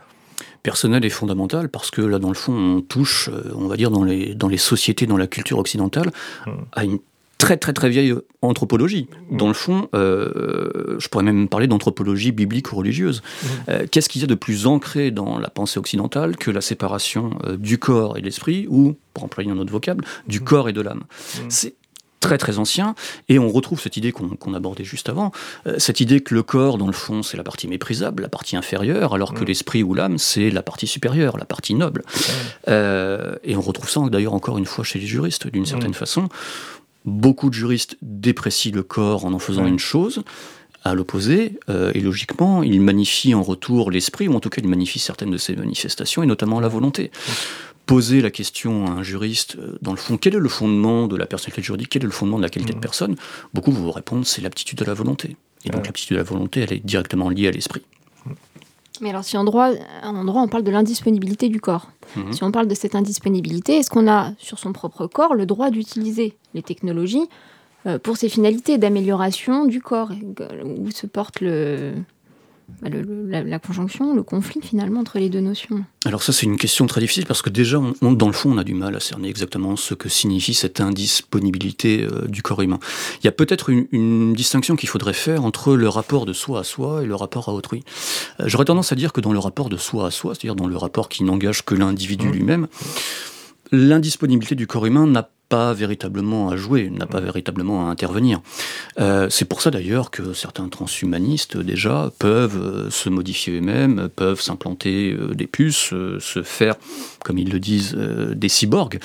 personnel 0.62 1.04
et 1.04 1.10
fondamental 1.10 1.68
parce 1.68 1.90
que 1.90 2.00
là 2.00 2.18
dans 2.18 2.28
le 2.28 2.34
fond 2.34 2.52
on 2.52 2.80
touche 2.80 3.30
on 3.54 3.66
va 3.66 3.76
dire 3.76 3.90
dans 3.90 4.04
les, 4.04 4.34
dans 4.34 4.48
les 4.48 4.58
sociétés 4.58 5.06
dans 5.06 5.18
la 5.18 5.26
culture 5.26 5.58
occidentale 5.58 6.10
mmh. 6.46 6.50
à 6.72 6.84
une 6.84 6.98
très 7.40 7.56
très 7.56 7.72
très 7.72 7.88
vieille 7.88 8.14
anthropologie. 8.42 9.08
Dans 9.30 9.48
le 9.48 9.54
fond, 9.54 9.88
euh, 9.94 10.96
je 10.98 11.08
pourrais 11.08 11.24
même 11.24 11.48
parler 11.48 11.66
d'anthropologie 11.66 12.32
biblique 12.32 12.70
ou 12.72 12.76
religieuse. 12.76 13.22
Mmh. 13.22 13.46
Euh, 13.70 13.86
qu'est-ce 13.90 14.08
qu'il 14.08 14.20
y 14.20 14.24
a 14.24 14.28
de 14.28 14.34
plus 14.34 14.66
ancré 14.66 15.10
dans 15.10 15.38
la 15.38 15.48
pensée 15.48 15.78
occidentale 15.78 16.36
que 16.36 16.50
la 16.50 16.60
séparation 16.60 17.30
euh, 17.44 17.56
du 17.56 17.78
corps 17.78 18.16
et 18.18 18.20
de 18.20 18.26
l'esprit, 18.26 18.66
ou, 18.68 18.94
pour 19.14 19.24
employer 19.24 19.50
un 19.50 19.58
autre 19.58 19.72
vocable, 19.72 20.04
du 20.28 20.40
mmh. 20.40 20.44
corps 20.44 20.68
et 20.68 20.72
de 20.72 20.82
l'âme? 20.82 21.00
Mmh. 21.00 21.38
C'est 21.48 21.74
très 22.20 22.36
très 22.36 22.58
ancien, 22.58 22.94
et 23.30 23.38
on 23.38 23.48
retrouve 23.48 23.80
cette 23.80 23.96
idée 23.96 24.12
qu'on 24.12 24.52
abordait 24.52 24.84
juste 24.84 25.08
avant, 25.08 25.32
cette 25.78 26.00
idée 26.00 26.20
que 26.20 26.34
le 26.34 26.42
corps, 26.42 26.76
dans 26.76 26.86
le 26.86 26.92
fond, 26.92 27.22
c'est 27.22 27.38
la 27.38 27.42
partie 27.42 27.66
méprisable, 27.66 28.22
la 28.22 28.28
partie 28.28 28.58
inférieure, 28.58 29.14
alors 29.14 29.32
que 29.32 29.42
l'esprit 29.42 29.82
ou 29.82 29.94
l'âme, 29.94 30.18
c'est 30.18 30.50
la 30.50 30.62
partie 30.62 30.86
supérieure, 30.86 31.38
la 31.38 31.46
partie 31.46 31.74
noble. 31.74 32.02
et 32.68 33.56
on 33.56 33.62
retrouve 33.62 33.88
ça 33.88 34.02
d'ailleurs 34.10 34.34
encore 34.34 34.58
une 34.58 34.66
fois 34.66 34.84
chez 34.84 34.98
les 34.98 35.06
juristes, 35.06 35.46
d'une 35.46 35.64
certaine 35.64 35.94
façon. 35.94 36.28
Beaucoup 37.04 37.48
de 37.48 37.54
juristes 37.54 37.96
déprécient 38.02 38.74
le 38.74 38.82
corps 38.82 39.24
en 39.24 39.32
en 39.32 39.38
faisant 39.38 39.66
une 39.66 39.78
chose. 39.78 40.22
À 40.82 40.94
l'opposé, 40.94 41.58
euh, 41.68 41.92
et 41.94 42.00
logiquement, 42.00 42.62
ils 42.62 42.80
magnifient 42.80 43.34
en 43.34 43.42
retour 43.42 43.90
l'esprit, 43.90 44.28
ou 44.28 44.34
en 44.34 44.40
tout 44.40 44.48
cas, 44.48 44.62
ils 44.62 44.68
magnifient 44.68 44.98
certaines 44.98 45.30
de 45.30 45.36
ses 45.36 45.54
manifestations, 45.54 46.22
et 46.22 46.26
notamment 46.26 46.58
la 46.58 46.68
volonté. 46.68 47.10
Poser 47.84 48.22
la 48.22 48.30
question 48.30 48.86
à 48.86 48.90
un 48.92 49.02
juriste, 49.02 49.56
euh, 49.58 49.76
dans 49.82 49.90
le 49.90 49.98
fond, 49.98 50.16
quel 50.16 50.34
est 50.34 50.38
le 50.38 50.48
fondement 50.48 51.06
de 51.06 51.16
la 51.16 51.26
personnalité 51.26 51.62
juridique, 51.62 51.90
quel 51.90 52.02
est 52.02 52.06
le 52.06 52.12
fondement 52.12 52.38
de 52.38 52.42
la 52.42 52.48
qualité 52.48 52.72
de 52.72 52.78
personne? 52.78 53.16
Beaucoup 53.52 53.72
vont 53.72 53.82
vous 53.82 53.90
répondre, 53.90 54.26
c'est 54.26 54.40
l'aptitude 54.40 54.78
de 54.78 54.84
la 54.86 54.94
volonté. 54.94 55.36
Et 55.66 55.70
donc, 55.70 55.84
l'aptitude 55.84 56.16
de 56.16 56.22
la 56.22 56.24
volonté, 56.24 56.60
elle 56.60 56.72
est 56.72 56.84
directement 56.84 57.28
liée 57.28 57.48
à 57.48 57.50
l'esprit. 57.50 57.82
Mais 59.00 59.10
alors, 59.10 59.24
si 59.24 59.36
en 59.36 59.44
droit, 59.44 59.70
en 60.02 60.24
droit 60.24 60.42
on 60.42 60.48
parle 60.48 60.62
de 60.62 60.70
l'indisponibilité 60.70 61.48
du 61.48 61.60
corps, 61.60 61.88
mhm. 62.16 62.32
si 62.32 62.44
on 62.44 62.50
parle 62.50 62.68
de 62.68 62.74
cette 62.74 62.94
indisponibilité, 62.94 63.76
est-ce 63.76 63.90
qu'on 63.90 64.08
a 64.08 64.32
sur 64.38 64.58
son 64.58 64.72
propre 64.72 65.06
corps 65.06 65.34
le 65.34 65.46
droit 65.46 65.70
d'utiliser 65.70 66.36
les 66.54 66.62
technologies 66.62 67.28
euh, 67.86 67.98
pour 67.98 68.16
ses 68.16 68.28
finalités 68.28 68.78
d'amélioration 68.78 69.64
du 69.64 69.80
corps? 69.80 70.10
Où 70.64 70.90
se 70.90 71.06
porte 71.06 71.40
le, 71.40 71.94
bah, 72.82 72.88
la, 73.42 73.58
conjonction, 73.58 74.14
le 74.14 74.22
conflit 74.22 74.60
finalement 74.62 75.00
entre 75.00 75.18
les 75.18 75.28
deux 75.28 75.40
notions 75.40 75.84
Alors 76.04 76.22
ça 76.22 76.32
c'est 76.32 76.46
une 76.46 76.56
question 76.56 76.86
très 76.86 77.00
difficile 77.00 77.26
parce 77.26 77.42
que 77.42 77.50
déjà 77.50 77.80
dans 78.00 78.26
le 78.26 78.32
fond 78.32 78.52
on 78.52 78.58
a 78.58 78.64
du 78.64 78.74
mal 78.74 78.96
à 78.96 79.00
cerner 79.00 79.28
exactement 79.28 79.76
ce 79.76 79.94
que 79.94 80.08
signifie 80.08 80.54
cette 80.54 80.80
indisponibilité 80.80 82.02
euh, 82.04 82.26
du 82.26 82.42
corps 82.42 82.62
humain. 82.62 82.78
Il 83.22 83.26
y 83.26 83.28
a 83.28 83.32
peut-être 83.32 83.70
une, 83.70 84.32
distinction 84.34 84.76
qu'il 84.76 84.88
faudrait 84.88 85.12
faire 85.12 85.44
entre 85.44 85.76
le 85.76 85.88
rapport 85.88 86.26
de 86.26 86.32
soi 86.32 86.60
à 86.60 86.64
soi 86.64 87.02
et 87.02 87.06
le 87.06 87.14
rapport 87.14 87.48
à 87.48 87.52
autrui. 87.52 87.84
Euh, 88.40 88.44
j'aurais 88.46 88.64
tendance 88.64 88.92
à 88.92 88.96
dire 88.96 89.12
que 89.12 89.20
dans 89.20 89.32
le 89.32 89.38
rapport 89.38 89.68
de 89.68 89.76
soi 89.76 90.06
à 90.06 90.10
soi, 90.10 90.34
c'est-à-dire 90.34 90.56
dans 90.56 90.66
le 90.66 90.76
rapport 90.76 91.08
qui 91.08 91.24
n'engage 91.24 91.64
que 91.64 91.74
l'individu 91.74 92.28
mmh. 92.28 92.32
lui-même, 92.32 92.68
l'indisponibilité 93.72 94.54
du 94.54 94.66
corps 94.66 94.86
humain 94.86 95.06
n'a 95.06 95.30
pas 95.50 95.74
véritablement 95.74 96.48
à 96.48 96.56
jouer, 96.56 96.90
n'a 96.90 97.06
pas 97.06 97.20
véritablement 97.20 97.86
à 97.86 97.90
intervenir. 97.90 98.40
Euh, 99.00 99.26
c'est 99.30 99.44
pour 99.44 99.60
ça 99.60 99.72
d'ailleurs 99.72 100.12
que 100.12 100.32
certains 100.32 100.68
transhumanistes 100.68 101.56
déjà 101.58 102.12
peuvent 102.20 102.56
euh, 102.56 102.90
se 102.90 103.08
modifier 103.08 103.58
eux-mêmes, 103.58 104.08
peuvent 104.14 104.40
s'implanter 104.40 105.12
euh, 105.12 105.34
des 105.34 105.48
puces, 105.48 105.92
se 106.20 106.42
faire, 106.44 106.76
comme 107.24 107.36
ils 107.36 107.50
le 107.50 107.58
disent, 107.58 107.94
des 107.94 108.48
cyborgs. 108.48 109.00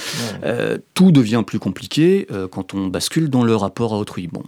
tout 0.94 1.12
devient 1.12 1.44
plus 1.46 1.58
compliqué 1.58 2.28
quand 2.52 2.76
on 2.76 2.88
bascule 2.88 3.30
dans 3.30 3.44
le 3.44 3.56
rapport 3.56 3.94
à 3.94 3.98
autrui. 3.98 4.28
Bon, 4.28 4.44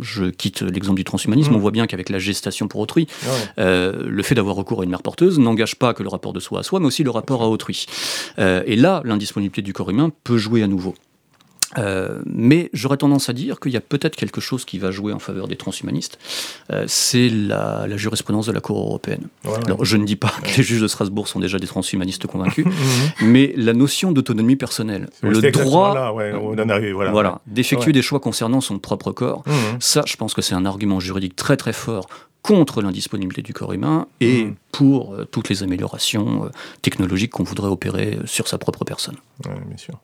je 0.00 0.24
quitte 0.24 0.62
l'exemple 0.62 0.96
du 0.96 1.04
transhumanisme, 1.04 1.52
mmh. 1.52 1.56
on 1.56 1.58
voit 1.58 1.70
bien 1.70 1.86
qu'avec 1.86 2.08
la 2.08 2.18
gestation 2.18 2.66
pour 2.66 2.80
autrui, 2.80 3.06
le 3.58 4.22
fait 4.22 4.34
d'avoir 4.34 4.56
recours 4.56 4.80
à 4.80 4.84
une 4.84 4.90
mère 4.90 5.02
porteuse 5.02 5.38
n'engage 5.38 5.76
pas 5.76 5.92
que 5.92 6.02
le 6.02 6.08
rapport 6.08 6.32
de 6.32 6.40
soi 6.40 6.60
à 6.60 6.62
soi, 6.62 6.80
mais 6.80 6.86
aussi 6.86 7.04
le 7.04 7.10
rapport 7.10 7.42
à 7.42 7.48
autrui. 7.48 7.86
et 8.38 8.76
là, 8.76 9.02
l'indisponibilité 9.04 9.60
du 9.60 9.74
corps 9.74 9.90
humain 9.90 10.10
peut 10.24 10.38
jouer 10.38 10.62
à 10.62 10.66
nouveau. 10.66 10.94
Euh, 11.78 12.20
mais 12.26 12.70
j'aurais 12.72 12.96
tendance 12.96 13.28
à 13.28 13.32
dire 13.32 13.60
qu'il 13.60 13.72
y 13.72 13.76
a 13.76 13.80
peut-être 13.80 14.16
quelque 14.16 14.40
chose 14.40 14.64
qui 14.64 14.78
va 14.78 14.90
jouer 14.90 15.12
en 15.12 15.18
faveur 15.18 15.48
des 15.48 15.56
transhumanistes, 15.56 16.18
euh, 16.70 16.84
c'est 16.86 17.28
la, 17.28 17.96
jurisprudence 17.96 18.46
de 18.46 18.52
la 18.52 18.60
Cour 18.60 18.78
européenne. 18.78 19.28
Alors 19.66 19.84
je 19.84 19.96
ne 19.96 20.04
dis 20.04 20.16
pas 20.16 20.32
que 20.42 20.56
les 20.56 20.62
juges 20.62 20.80
de 20.80 20.88
Strasbourg 20.88 21.28
sont 21.28 21.40
déjà 21.40 21.58
des 21.58 21.66
transhumanistes 21.66 22.26
convaincus, 22.26 22.66
mhm. 23.20 23.28
mais 23.28 23.52
la 23.56 23.72
notion 23.72 24.12
d'autonomie 24.12 24.56
personnelle, 24.56 25.08
le 25.22 25.50
droit 25.50 26.14
voilà, 27.10 27.40
d'effectuer 27.46 27.92
des 27.92 28.02
choix 28.02 28.20
concernant 28.20 28.60
son 28.60 28.78
propre 28.78 29.12
corps, 29.12 29.42
mhm. 29.46 29.80
ça 29.80 30.02
je 30.06 30.16
pense 30.16 30.34
que 30.34 30.42
c'est 30.42 30.54
un 30.54 30.66
argument 30.66 31.00
juridique 31.00 31.36
très 31.36 31.56
très 31.56 31.72
fort 31.72 32.06
contre 32.42 32.82
l'indisponibilité 32.82 33.40
du 33.42 33.52
corps 33.52 33.72
humain 33.72 34.08
et 34.20 34.44
mhm. 34.44 34.56
pour 34.72 35.14
euh, 35.14 35.24
toutes 35.24 35.48
les 35.48 35.62
améliorations 35.62 36.50
technologiques 36.82 37.30
qu'on 37.30 37.44
voudrait 37.44 37.68
opérer 37.68 38.18
sur 38.24 38.48
sa 38.48 38.58
propre 38.58 38.84
personne. 38.84 39.16
bien 39.44 39.76
sûr. 39.76 40.00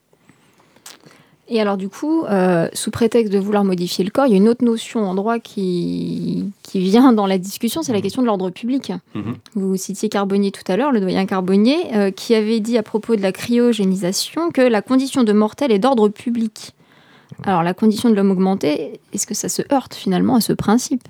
Et 1.51 1.59
alors 1.59 1.77
du 1.77 1.89
coup, 1.89 2.25
euh, 2.25 2.69
sous 2.73 2.91
prétexte 2.91 3.33
de 3.33 3.39
vouloir 3.39 3.63
modifier 3.63 4.05
le 4.05 4.11
corps, 4.11 4.27
il 4.27 4.31
y 4.31 4.33
a 4.35 4.37
une 4.37 4.47
autre 4.47 4.63
notion 4.63 5.09
en 5.09 5.15
droit 5.15 5.39
qui, 5.39 6.45
qui 6.61 6.79
vient 6.79 7.11
dans 7.11 7.25
la 7.25 7.39
discussion, 7.39 7.81
c'est 7.81 7.91
la 7.91 7.99
mmh. 7.99 8.01
question 8.03 8.21
de 8.21 8.27
l'ordre 8.27 8.51
public. 8.51 8.93
Mmh. 9.15 9.21
Vous 9.55 9.75
citiez 9.75 10.09
Carbonnier 10.09 10.51
tout 10.51 10.63
à 10.71 10.77
l'heure, 10.77 10.91
le 10.91 11.01
doyen 11.01 11.25
Carbonnier, 11.25 11.77
euh, 11.95 12.11
qui 12.11 12.35
avait 12.35 12.59
dit 12.59 12.77
à 12.77 12.83
propos 12.83 13.15
de 13.15 13.21
la 13.21 13.31
cryogénisation 13.31 14.51
que 14.51 14.61
la 14.61 14.83
condition 14.83 15.23
de 15.23 15.33
mortel 15.33 15.71
est 15.71 15.79
d'ordre 15.79 16.09
public. 16.09 16.75
Alors 17.43 17.63
la 17.63 17.73
condition 17.73 18.09
de 18.09 18.15
l'homme 18.15 18.31
augmenté, 18.31 18.99
est-ce 19.13 19.25
que 19.25 19.33
ça 19.33 19.49
se 19.49 19.63
heurte 19.73 19.95
finalement 19.95 20.35
à 20.35 20.41
ce 20.41 20.53
principe? 20.53 21.07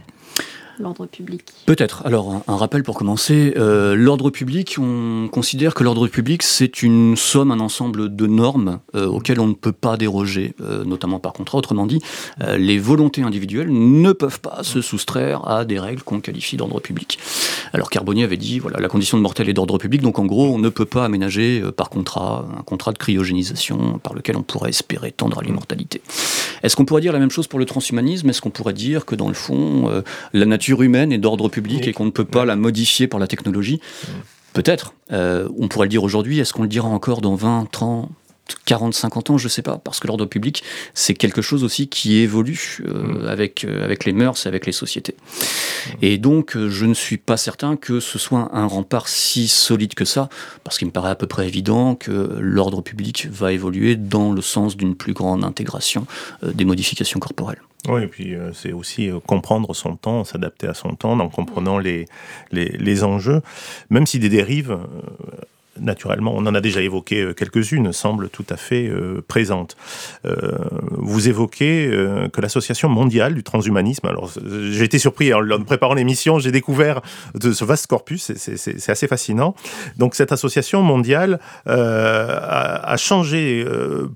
L'ordre 0.79 1.05
public 1.05 1.43
Peut-être. 1.65 2.05
Alors, 2.05 2.41
un, 2.47 2.55
rappel 2.55 2.83
pour 2.83 2.97
commencer. 2.97 3.53
Euh, 3.57 3.95
l'ordre 3.95 4.29
public, 4.29 4.77
on 4.79 5.27
considère 5.31 5.73
que 5.73 5.83
l'ordre 5.83 6.07
public, 6.07 6.41
c'est 6.43 6.81
une 6.81 7.15
somme, 7.15 7.51
un 7.51 7.59
ensemble 7.59 8.15
de 8.15 8.27
normes 8.27 8.79
euh, 8.95 9.05
auxquelles 9.05 9.39
on 9.39 9.47
ne 9.47 9.53
peut 9.53 9.71
pas 9.71 9.97
déroger, 9.97 10.53
euh, 10.61 10.83
notamment 10.85 11.19
par 11.19 11.33
contrat. 11.33 11.57
Autrement 11.57 11.85
dit, 11.85 11.99
les 12.57 12.79
volontés 12.79 13.21
individuelles 13.21 13.69
ne 13.69 14.11
peuvent 14.13 14.39
pas 14.39 14.63
se 14.63 14.81
soustraire 14.81 15.47
à 15.47 15.65
des 15.65 15.79
règles 15.79 16.01
qu'on 16.03 16.21
qualifie 16.21 16.57
d'ordre 16.57 16.79
public. 16.79 17.19
Alors, 17.73 17.89
Carbonnier 17.89 18.23
avait 18.23 18.37
dit, 18.37 18.59
voilà, 18.59 18.79
la 18.79 18.87
condition 18.87 19.17
de 19.17 19.23
mortel 19.23 19.49
est 19.49 19.53
d'ordre 19.53 19.77
public, 19.77 20.01
donc 20.01 20.19
en 20.19 20.25
gros, 20.25 20.47
on 20.53 20.57
ne 20.57 20.69
peut 20.69 20.85
pas 20.85 21.05
aménager 21.05 21.61
par 21.75 21.89
contrat 21.89 22.47
un 22.57 22.61
contrat 22.63 22.93
de 22.93 22.97
cryogénisation 22.97 23.99
par 23.99 24.13
lequel 24.13 24.37
on 24.37 24.43
pourrait 24.43 24.69
espérer 24.69 25.11
tendre 25.11 25.39
à 25.39 25.41
l'immortalité. 25.41 26.01
Est-ce 26.63 26.75
qu'on 26.75 26.85
pourrait 26.85 27.01
dire 27.01 27.13
la 27.13 27.19
même 27.19 27.31
chose 27.31 27.47
pour 27.47 27.59
le 27.59 27.65
transhumanisme? 27.65 28.29
Est-ce 28.29 28.41
qu'on 28.41 28.49
pourrait 28.49 28.73
dire 28.73 29.05
que, 29.05 29.15
dans 29.15 29.27
le 29.27 29.33
fond, 29.33 30.03
la 30.33 30.45
nature 30.45 30.68
humaine 30.77 31.11
et 31.11 31.17
d'ordre 31.17 31.49
public 31.49 31.87
et 31.87 31.93
qu'on 31.93 32.05
ne 32.05 32.11
peut 32.11 32.25
pas 32.25 32.45
la 32.45 32.55
modifier 32.55 33.07
par 33.07 33.19
la 33.19 33.27
technologie. 33.27 33.79
Peut-être. 34.53 34.93
Euh, 35.11 35.47
on 35.57 35.67
pourrait 35.67 35.85
le 35.85 35.89
dire 35.89 36.03
aujourd'hui. 36.03 36.39
Est-ce 36.39 36.53
qu'on 36.53 36.63
le 36.63 36.69
dira 36.69 36.87
encore 36.87 37.21
dans 37.21 37.35
20, 37.35 37.67
30, 37.71 38.09
40, 38.65 38.93
50 38.93 39.29
ans, 39.29 39.37
je 39.37 39.45
ne 39.45 39.49
sais 39.49 39.61
pas, 39.61 39.77
parce 39.77 39.99
que 39.99 40.07
l'ordre 40.07 40.25
public, 40.25 40.63
c'est 40.95 41.13
quelque 41.13 41.41
chose 41.41 41.63
aussi 41.63 41.87
qui 41.87 42.17
évolue 42.17 42.79
euh, 42.87 43.03
mm. 43.03 43.27
avec, 43.27 43.63
euh, 43.63 43.83
avec 43.83 44.05
les 44.05 44.11
mœurs 44.11 44.45
et 44.45 44.49
avec 44.49 44.65
les 44.65 44.71
sociétés. 44.71 45.15
Mm. 45.15 45.91
Et 46.01 46.17
donc, 46.17 46.57
je 46.57 46.85
ne 46.85 46.95
suis 46.95 47.17
pas 47.17 47.37
certain 47.37 47.75
que 47.75 47.99
ce 47.99 48.17
soit 48.17 48.49
un 48.53 48.65
rempart 48.65 49.07
si 49.07 49.47
solide 49.47 49.93
que 49.93 50.05
ça, 50.05 50.29
parce 50.63 50.77
qu'il 50.77 50.87
me 50.87 50.91
paraît 50.91 51.11
à 51.11 51.15
peu 51.15 51.27
près 51.27 51.47
évident 51.47 51.95
que 51.95 52.37
l'ordre 52.39 52.81
public 52.81 53.27
va 53.31 53.53
évoluer 53.53 53.95
dans 53.95 54.31
le 54.31 54.41
sens 54.41 54.75
d'une 54.75 54.95
plus 54.95 55.13
grande 55.13 55.43
intégration 55.43 56.07
des 56.43 56.65
modifications 56.65 57.19
corporelles. 57.19 57.61
Oui, 57.87 58.03
et 58.03 58.07
puis 58.07 58.35
euh, 58.35 58.51
c'est 58.51 58.73
aussi 58.73 59.09
euh, 59.09 59.19
comprendre 59.19 59.73
son 59.73 59.95
temps, 59.95 60.25
s'adapter 60.25 60.67
à 60.67 60.73
son 60.73 60.95
temps, 60.95 61.17
en 61.17 61.29
comprenant 61.29 61.77
les, 61.77 62.07
les, 62.51 63.03
enjeux, 63.03 63.41
même 63.89 64.05
si 64.05 64.19
des 64.19 64.27
dérives, 64.27 64.71
euh, 64.71 64.77
naturellement, 65.81 66.33
on 66.35 66.45
en 66.45 66.55
a 66.55 66.61
déjà 66.61 66.81
évoqué 66.81 67.21
euh, 67.21 67.33
quelques-unes, 67.33 67.91
semblent 67.93 68.29
tout 68.29 68.45
à 68.49 68.57
fait 68.57 68.87
euh, 68.87 69.23
présentes. 69.27 69.75
Euh, 70.25 70.57
vous 70.91 71.27
évoquez 71.27 71.89
que 72.31 72.41
l'Association 72.41 72.89
mondiale 72.89 73.33
du 73.35 73.43
transhumanisme, 73.43 74.07
alors 74.07 74.31
j'ai 74.71 74.83
été 74.83 74.99
surpris 74.99 75.33
en, 75.33 75.41
préparant 75.63 75.93
l'émission, 75.93 76.39
j'ai 76.39 76.51
découvert 76.51 77.01
de 77.35 77.51
ce 77.51 77.65
vaste 77.65 77.87
corpus, 77.87 78.31
c'est 78.35 78.89
assez 78.89 79.07
fascinant. 79.07 79.55
Donc 79.97 80.15
cette 80.15 80.31
association 80.31 80.81
mondiale 80.81 81.39
a, 81.65 82.95
changé 82.97 83.65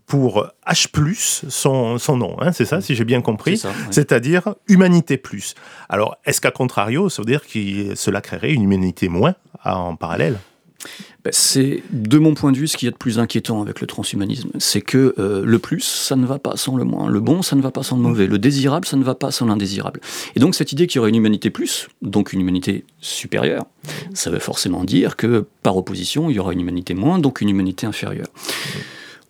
pour 0.07 0.47
H+, 0.67 1.49
son, 1.49 1.97
son 1.97 2.17
nom, 2.17 2.37
hein, 2.41 2.51
c'est 2.51 2.65
ça, 2.65 2.81
si 2.81 2.95
j'ai 2.95 3.05
bien 3.05 3.21
compris, 3.21 3.61
c'est-à-dire 3.91 4.55
Humanité 4.67 5.17
Plus. 5.17 5.55
Alors, 5.89 6.17
est-ce 6.25 6.41
qu'à 6.41 6.51
contrario, 6.51 7.09
ça 7.09 7.21
veut 7.21 7.27
dire 7.27 7.41
que 7.45 7.95
cela 7.95 8.21
créerait 8.21 8.53
une 8.53 8.63
humanité 8.63 9.09
moins 9.09 9.35
en 9.63 9.95
parallèle? 9.95 10.37
Ben, 11.23 11.31
c'est, 11.33 11.83
de 11.91 12.17
mon 12.17 12.33
point 12.33 12.51
de 12.51 12.57
vue, 12.57 12.67
ce 12.67 12.77
qu'il 12.77 12.87
y 12.87 12.89
a 12.89 12.91
de 12.91 12.97
plus 12.97 13.19
inquiétant 13.19 13.61
avec 13.61 13.79
le 13.79 13.87
transhumanisme. 13.87 14.49
C'est 14.59 14.81
que 14.81 15.15
euh, 15.17 15.43
le 15.45 15.59
plus, 15.59 15.81
ça 15.81 16.15
ne 16.15 16.25
va 16.25 16.39
pas 16.39 16.57
sans 16.57 16.75
le 16.75 16.83
moins. 16.83 17.09
Le 17.09 17.19
bon, 17.19 17.41
ça 17.41 17.55
ne 17.55 17.61
va 17.61 17.71
pas 17.71 17.83
sans 17.83 17.95
le 17.95 18.01
mauvais. 18.01 18.27
Le 18.27 18.39
désirable, 18.39 18.85
ça 18.85 18.97
ne 18.97 19.03
va 19.03 19.15
pas 19.15 19.31
sans 19.31 19.45
l'indésirable. 19.45 20.01
Et 20.35 20.39
donc, 20.39 20.55
cette 20.55 20.71
idée 20.71 20.87
qu'il 20.87 20.97
y 20.97 20.99
aurait 20.99 21.09
une 21.09 21.15
humanité 21.15 21.49
plus, 21.49 21.87
donc 22.01 22.33
une 22.33 22.41
humanité 22.41 22.83
supérieure, 22.99 23.65
ça 24.13 24.29
veut 24.29 24.39
forcément 24.39 24.83
dire 24.83 25.15
que, 25.15 25.45
par 25.61 25.77
opposition, 25.77 26.29
il 26.29 26.35
y 26.35 26.39
aura 26.39 26.53
une 26.53 26.61
humanité 26.61 26.93
moins, 26.93 27.19
donc 27.19 27.41
une 27.41 27.49
humanité 27.49 27.85
inférieure. 27.87 28.27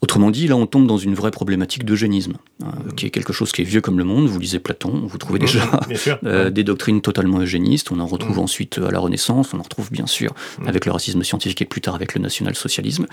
Autrement 0.03 0.31
dit, 0.31 0.49
là, 0.49 0.57
on 0.57 0.65
tombe 0.65 0.85
dans 0.85 0.97
une 0.97 1.15
vraie 1.15 1.31
problématique 1.31 1.85
d'eugénisme, 1.85 2.33
hein, 2.61 2.73
qui 2.97 3.05
est 3.05 3.09
quelque 3.09 3.31
chose 3.31 3.53
qui 3.53 3.61
est 3.61 3.63
vieux 3.63 3.79
comme 3.79 3.97
le 3.97 4.03
monde. 4.03 4.27
Vous 4.27 4.37
lisez 4.37 4.59
Platon, 4.59 5.01
vous 5.05 5.17
trouvez 5.17 5.39
déjà 5.39 5.79
euh, 6.25 6.49
des 6.49 6.65
doctrines 6.65 6.99
totalement 6.99 7.39
eugénistes. 7.39 7.89
On 7.89 8.01
en 8.01 8.05
retrouve 8.05 8.35
mm. 8.35 8.41
ensuite 8.41 8.79
à 8.79 8.91
la 8.91 8.99
Renaissance, 8.99 9.53
on 9.53 9.59
en 9.59 9.63
retrouve 9.63 9.89
bien 9.93 10.05
sûr 10.05 10.33
avec 10.65 10.85
le 10.85 10.91
racisme 10.91 11.23
scientifique 11.23 11.61
et 11.61 11.65
plus 11.65 11.79
tard 11.79 11.95
avec 11.95 12.15
le 12.15 12.21
national-socialisme. 12.21 13.05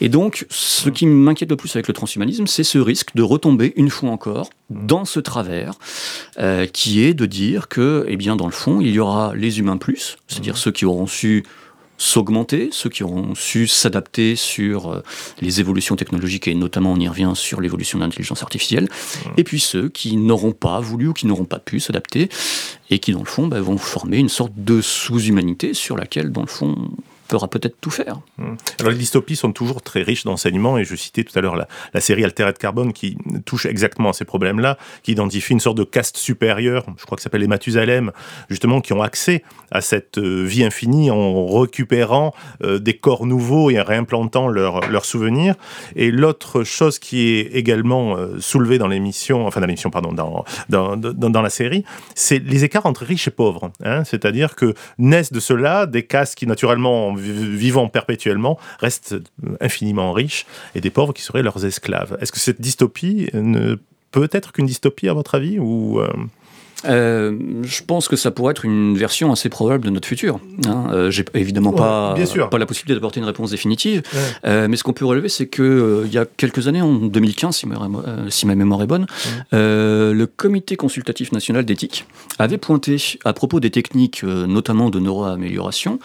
Et 0.00 0.08
donc, 0.08 0.46
ce 0.48 0.88
qui 0.88 1.04
m'inquiète 1.04 1.50
le 1.50 1.56
plus 1.56 1.76
avec 1.76 1.88
le 1.88 1.92
transhumanisme, 1.92 2.46
c'est 2.46 2.64
ce 2.64 2.78
risque 2.78 3.14
de 3.14 3.22
retomber 3.22 3.74
une 3.76 3.90
fois 3.90 4.08
encore 4.08 4.48
dans 4.70 5.04
ce 5.04 5.20
travers, 5.20 5.74
euh, 6.38 6.64
qui 6.64 7.04
est 7.04 7.12
de 7.12 7.26
dire 7.26 7.68
que, 7.68 8.06
eh 8.08 8.16
bien, 8.16 8.34
dans 8.34 8.46
le 8.46 8.52
fond, 8.52 8.80
il 8.80 8.92
y 8.92 8.98
aura 8.98 9.34
les 9.34 9.58
humains 9.58 9.76
plus, 9.76 10.16
c'est-à-dire 10.26 10.56
ceux 10.56 10.72
qui 10.72 10.86
auront 10.86 11.06
su 11.06 11.44
s'augmenter, 11.98 12.68
ceux 12.72 12.90
qui 12.90 13.02
auront 13.04 13.34
su 13.34 13.66
s'adapter 13.66 14.36
sur 14.36 14.90
euh, 14.90 15.02
les 15.40 15.60
évolutions 15.60 15.96
technologiques 15.96 16.48
et 16.48 16.54
notamment 16.54 16.92
on 16.92 16.98
y 16.98 17.08
revient 17.08 17.32
sur 17.34 17.60
l'évolution 17.60 17.98
de 17.98 18.04
l'intelligence 18.04 18.42
artificielle, 18.42 18.84
mmh. 18.84 19.28
et 19.36 19.44
puis 19.44 19.60
ceux 19.60 19.88
qui 19.88 20.16
n'auront 20.16 20.52
pas 20.52 20.80
voulu 20.80 21.08
ou 21.08 21.12
qui 21.12 21.26
n'auront 21.26 21.44
pas 21.44 21.58
pu 21.58 21.80
s'adapter 21.80 22.28
et 22.90 22.98
qui 22.98 23.12
dans 23.12 23.20
le 23.20 23.24
fond 23.24 23.46
bah, 23.46 23.60
vont 23.60 23.78
former 23.78 24.18
une 24.18 24.28
sorte 24.28 24.52
de 24.56 24.80
sous-humanité 24.80 25.74
sur 25.74 25.96
laquelle 25.96 26.32
dans 26.32 26.42
le 26.42 26.48
fond 26.48 26.90
pourra 27.28 27.48
peut-être 27.48 27.76
tout 27.80 27.90
faire. 27.90 28.20
Mmh. 28.38 28.54
Alors 28.80 28.92
les 28.92 28.98
dystopies 28.98 29.36
sont 29.36 29.52
toujours 29.52 29.82
très 29.82 30.02
riches 30.02 30.24
d'enseignements 30.24 30.78
et 30.78 30.84
je 30.84 30.94
citais 30.96 31.24
tout 31.24 31.36
à 31.38 31.42
l'heure 31.42 31.56
la, 31.56 32.00
série 32.00 32.24
Altered 32.24 32.58
Carbone 32.58 32.92
qui 32.92 33.16
touche 33.44 33.66
exactement 33.66 34.10
à 34.10 34.12
ces 34.12 34.24
problèmes-là, 34.24 34.78
qui 35.02 35.12
identifie 35.12 35.52
une 35.52 35.60
sorte 35.60 35.78
de 35.78 35.84
caste 35.84 36.16
supérieure, 36.16 36.84
je 36.98 37.04
crois 37.04 37.16
que 37.16 37.22
s'appelle 37.22 37.40
les 37.40 37.46
Mathusalem, 37.46 38.12
justement 38.50 38.80
qui 38.80 38.92
ont 38.92 39.02
accès 39.02 39.42
à 39.70 39.80
cette 39.80 40.18
euh, 40.18 40.44
vie 40.44 40.64
infinie 40.64 41.10
en 41.10 41.46
récupérant 41.46 42.34
euh, 42.62 42.78
des 42.78 42.94
corps 42.94 43.26
nouveaux 43.26 43.70
et 43.70 43.80
en 43.80 43.84
réimplantant 43.84 44.48
leurs 44.48 45.04
souvenirs. 45.04 45.54
Et 45.96 46.10
l'autre 46.10 46.64
chose 46.64 46.98
qui 46.98 47.28
est 47.28 47.54
également 47.54 48.16
euh, 48.16 48.38
soulevée 48.40 48.78
dans 48.78 48.88
l'émission, 48.88 49.46
enfin 49.46 49.60
dans 49.60 49.66
l'émission, 49.66 49.90
pardon, 49.90 50.12
dans, 50.12 50.44
dans, 50.68 50.96
dans, 50.96 51.42
la 51.42 51.50
série, 51.50 51.84
c'est 52.14 52.38
les 52.38 52.64
écarts 52.64 52.86
entre 52.86 53.04
riches 53.04 53.28
et 53.28 53.30
pauvres. 53.30 53.70
Hein. 53.84 54.04
C'est-à-dire 54.04 54.54
que 54.54 54.74
naissent 54.98 55.32
de 55.32 55.40
cela 55.40 55.86
des 55.86 56.04
castes 56.04 56.36
qui 56.36 56.46
naturellement 56.46 57.13
vivant 57.16 57.88
perpétuellement, 57.88 58.58
restent 58.78 59.16
infiniment 59.60 60.12
riches, 60.12 60.46
et 60.74 60.80
des 60.80 60.90
pauvres 60.90 61.12
qui 61.12 61.22
seraient 61.22 61.42
leurs 61.42 61.64
esclaves. 61.64 62.16
Est-ce 62.20 62.32
que 62.32 62.40
cette 62.40 62.60
dystopie 62.60 63.30
ne 63.32 63.76
peut 64.10 64.28
être 64.32 64.52
qu'une 64.52 64.66
dystopie, 64.66 65.08
à 65.08 65.12
votre 65.12 65.34
avis 65.34 65.58
ou 65.58 66.00
euh, 66.86 67.14
euh, 67.14 67.36
je 67.62 67.82
pense 67.82 68.08
que 68.08 68.16
ça 68.16 68.30
pourrait 68.30 68.52
être 68.52 68.64
une 68.64 68.96
version 68.96 69.32
assez 69.32 69.48
probable 69.48 69.84
de 69.84 69.90
notre 69.90 70.08
futur. 70.08 70.40
Hein. 70.66 70.86
Euh, 70.92 71.10
J'ai 71.10 71.24
évidemment 71.34 71.72
pas, 71.72 72.14
pas 72.50 72.58
la 72.58 72.66
possibilité 72.66 72.94
d'apporter 72.94 73.20
une 73.20 73.26
réponse 73.26 73.50
définitive, 73.50 74.02
euh, 74.44 74.68
mais 74.68 74.76
ce 74.76 74.84
qu'on 74.84 74.92
peut 74.92 75.04
relever, 75.04 75.28
c'est 75.28 75.46
que 75.46 75.62
euh, 75.62 76.02
il 76.06 76.12
y 76.12 76.18
a 76.18 76.24
quelques 76.24 76.68
années, 76.68 76.82
en 76.82 76.92
2015, 76.94 77.56
si 77.56 77.66
ma, 77.66 77.76
si 78.28 78.46
ma 78.46 78.54
mémoire 78.54 78.82
est 78.82 78.86
bonne, 78.86 79.06
le 79.52 80.24
Comité 80.36 80.76
consultatif 80.76 81.32
national 81.32 81.64
d'éthique 81.64 82.06
avait 82.38 82.58
pointé, 82.58 82.96
à 83.24 83.32
propos 83.32 83.60
des 83.60 83.70
techniques, 83.70 84.22
notamment 84.22 84.90
de 84.90 84.98
neuroamélioration, 84.98 85.98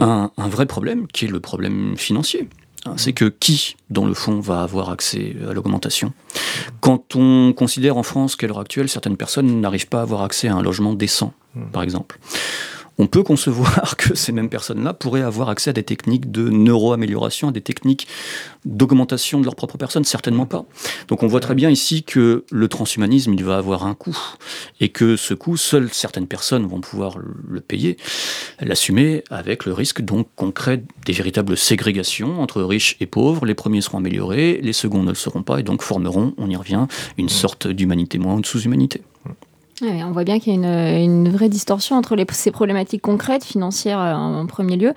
un, 0.00 0.30
un 0.36 0.48
vrai 0.48 0.66
problème 0.66 1.06
qui 1.08 1.24
est 1.24 1.28
le 1.28 1.40
problème 1.40 1.94
financier. 1.96 2.48
Hein, 2.86 2.94
c'est 2.96 3.12
que 3.12 3.26
qui, 3.26 3.76
dans 3.90 4.06
le 4.06 4.14
fond, 4.14 4.40
va 4.40 4.62
avoir 4.62 4.90
accès 4.90 5.36
à 5.48 5.52
l'augmentation? 5.52 6.12
Quand 6.80 7.14
on 7.14 7.52
considère 7.52 7.96
en 7.96 8.02
France 8.02 8.36
qu'à 8.36 8.46
l'heure 8.46 8.60
actuelle, 8.60 8.88
certaines 8.88 9.16
personnes 9.16 9.60
n'arrivent 9.60 9.88
pas 9.88 9.98
à 9.98 10.02
avoir 10.02 10.22
accès 10.22 10.48
à 10.48 10.54
un 10.54 10.62
logement 10.62 10.94
décent, 10.94 11.32
par 11.72 11.82
exemple, 11.82 12.18
on 13.00 13.06
peut 13.06 13.22
concevoir 13.22 13.96
que 13.98 14.14
ces 14.14 14.30
mêmes 14.30 14.50
personnes-là 14.50 14.92
pourraient 14.92 15.22
avoir 15.22 15.48
accès 15.48 15.70
à 15.70 15.72
des 15.72 15.82
techniques 15.82 16.30
de 16.30 16.50
neuroamélioration, 16.50 17.48
à 17.48 17.52
des 17.52 17.62
techniques 17.62 18.06
d'augmentation 18.66 19.40
de 19.40 19.46
leur 19.46 19.56
propre 19.56 19.78
personne 19.78 20.04
Certainement 20.04 20.44
pas. 20.44 20.66
Donc 21.08 21.22
on 21.22 21.26
voit 21.26 21.40
très 21.40 21.54
bien 21.54 21.70
ici 21.70 22.02
que 22.02 22.44
le 22.50 22.68
transhumanisme, 22.68 23.32
il 23.32 23.42
va 23.42 23.56
avoir 23.56 23.86
un 23.86 23.94
coût, 23.94 24.18
et 24.80 24.90
que 24.90 25.16
ce 25.16 25.32
coût, 25.32 25.56
seules 25.56 25.88
certaines 25.92 26.26
personnes 26.26 26.66
vont 26.66 26.80
pouvoir 26.80 27.16
le 27.18 27.60
payer, 27.60 27.96
l'assumer, 28.60 29.24
avec 29.30 29.64
le 29.64 29.72
risque 29.72 30.02
donc 30.02 30.28
qu'on 30.36 30.50
crée 30.50 30.82
des 31.06 31.12
véritables 31.12 31.56
ségrégations 31.56 32.42
entre 32.42 32.62
riches 32.62 32.96
et 33.00 33.06
pauvres. 33.06 33.46
Les 33.46 33.54
premiers 33.54 33.80
seront 33.80 33.98
améliorés, 33.98 34.60
les 34.62 34.74
seconds 34.74 35.02
ne 35.02 35.10
le 35.10 35.14
seront 35.14 35.42
pas, 35.42 35.58
et 35.58 35.62
donc 35.62 35.80
formeront, 35.80 36.34
on 36.36 36.50
y 36.50 36.56
revient, 36.56 36.86
une 37.16 37.30
sorte 37.30 37.66
d'humanité 37.66 38.18
moins 38.18 38.34
ou 38.34 38.40
de 38.42 38.46
sous-humanité 38.46 39.02
on 39.82 40.12
voit 40.12 40.24
bien 40.24 40.38
qu'il 40.38 40.52
y 40.52 40.66
a 40.66 40.98
une, 40.98 41.28
vraie 41.28 41.48
distorsion 41.48 41.96
entre 41.96 42.16
ces 42.32 42.50
problématiques 42.50 43.02
concrètes, 43.02 43.44
financières 43.44 44.00
euh, 44.00 44.14
en, 44.14 44.46
premier 44.46 44.76
lieu, 44.76 44.92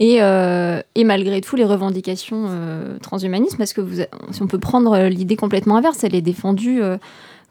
euh, 0.00 0.82
et, 0.94 1.04
malgré 1.04 1.40
tout 1.40 1.56
les 1.56 1.64
revendications 1.64 2.46
euh, 2.48 2.98
transhumanistes, 2.98 3.56
parce 3.56 3.72
que 3.72 3.82
si 4.30 4.42
on 4.42 4.46
peut 4.46 4.58
prendre 4.58 5.08
l'idée 5.08 5.36
complètement 5.36 5.76
inverse, 5.76 6.04
elle 6.04 6.14
est 6.14 6.22
défendue 6.22 6.80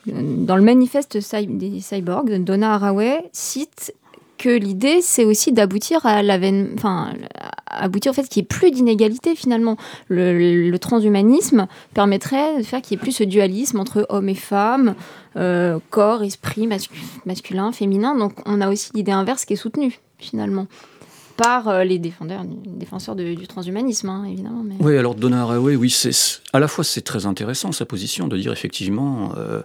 dans 0.05 0.55
le 0.55 0.61
manifeste 0.61 1.17
des 1.47 1.79
cyborgs. 1.81 2.43
Donna 2.43 2.75
Haraway 2.75 3.29
cite 3.33 3.93
que 4.37 4.49
l'idée, 4.49 5.01
c'est 5.01 5.25
aussi 5.25 5.51
d'aboutir 5.51 6.05
à 6.05 6.21
enfin, 6.75 7.13
aboutir 7.65 8.11
au 8.11 8.13
fait 8.13 8.27
qu'il 8.27 8.41
n'y 8.41 8.45
ait 8.45 8.47
plus 8.47 8.71
d'inégalité 8.71 9.35
finalement. 9.35 9.77
Le, 10.09 10.75
transhumanisme 10.77 11.67
permettrait 11.93 12.59
de 12.59 12.63
faire 12.63 12.81
qu'il 12.81 12.97
y 12.97 12.99
ait 12.99 13.01
plus 13.01 13.11
ce 13.11 13.23
dualisme 13.23 13.79
entre 13.79 14.05
hommes 14.09 14.29
et 14.29 14.35
femmes, 14.35 14.95
euh, 15.35 15.79
corps, 15.89 16.23
esprit, 16.23 16.69
masculin, 17.25 17.71
féminin. 17.71 18.15
Donc 18.15 18.33
on 18.45 18.61
a 18.61 18.69
aussi 18.69 18.91
l'idée 18.93 19.11
inverse 19.11 19.45
qui 19.45 19.53
est 19.53 19.57
soutenue 19.57 19.99
finalement 20.19 20.67
par 21.37 21.67
euh, 21.67 21.83
les 21.83 21.99
défenseurs, 21.99 23.15
du 23.15 23.47
transhumanisme, 23.47 24.09
hein, 24.09 24.25
évidemment. 24.25 24.65
Oui, 24.79 24.97
alors 24.97 25.15
Donna 25.15 25.43
Haraway, 25.43 25.75
oui, 25.75 25.89
c'est 25.89 26.11
à 26.51 26.59
la 26.59 26.67
fois 26.67 26.83
c'est 26.83 27.01
très 27.01 27.25
intéressant 27.25 27.71
sa 27.71 27.85
position 27.85 28.27
de 28.27 28.37
dire 28.37 28.51
effectivement. 28.51 29.31
Euh, 29.37 29.61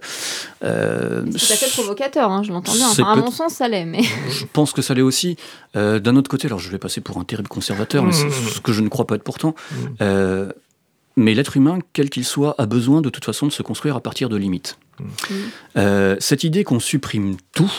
euh 0.63 1.25
c'est 1.35 1.53
assez 1.53 1.71
provocateur, 1.71 2.31
hein, 2.31 2.43
je 2.43 2.53
l'entends 2.53 2.73
bien. 2.73 3.05
à 3.05 3.15
mon 3.15 3.31
sens, 3.31 3.55
ça 3.55 3.67
l'est, 3.67 3.85
mais. 3.85 4.03
Je 4.29 4.45
pense 4.45 4.71
que 4.71 4.81
ça 4.81 4.93
l'est 4.93 5.01
aussi. 5.01 5.35
Euh, 5.75 5.99
d'un 5.99 6.15
autre 6.15 6.29
côté, 6.29 6.47
alors 6.47 6.59
je 6.59 6.69
vais 6.69 6.77
passer 6.77 7.01
pour 7.01 7.17
un 7.17 7.23
terrible 7.23 7.49
conservateur, 7.49 8.03
mais 8.03 8.13
ce 8.13 8.59
que 8.59 8.71
je 8.71 8.81
ne 8.81 8.89
crois 8.89 9.07
pas 9.07 9.15
être 9.15 9.23
pourtant. 9.23 9.55
mais 11.15 11.33
l'être 11.33 11.57
humain, 11.57 11.79
quel 11.93 12.09
qu'il 12.09 12.25
soit, 12.25 12.55
a 12.59 12.65
besoin 12.65 13.01
de 13.01 13.09
toute 13.09 13.25
façon 13.25 13.47
de 13.47 13.51
se 13.51 13.63
construire 13.63 13.95
à 13.95 14.01
partir 14.01 14.29
de 14.29 14.37
limites. 14.37 14.77
cette 15.75 16.43
idée 16.43 16.63
qu'on 16.63 16.79
supprime 16.79 17.37
tout, 17.53 17.71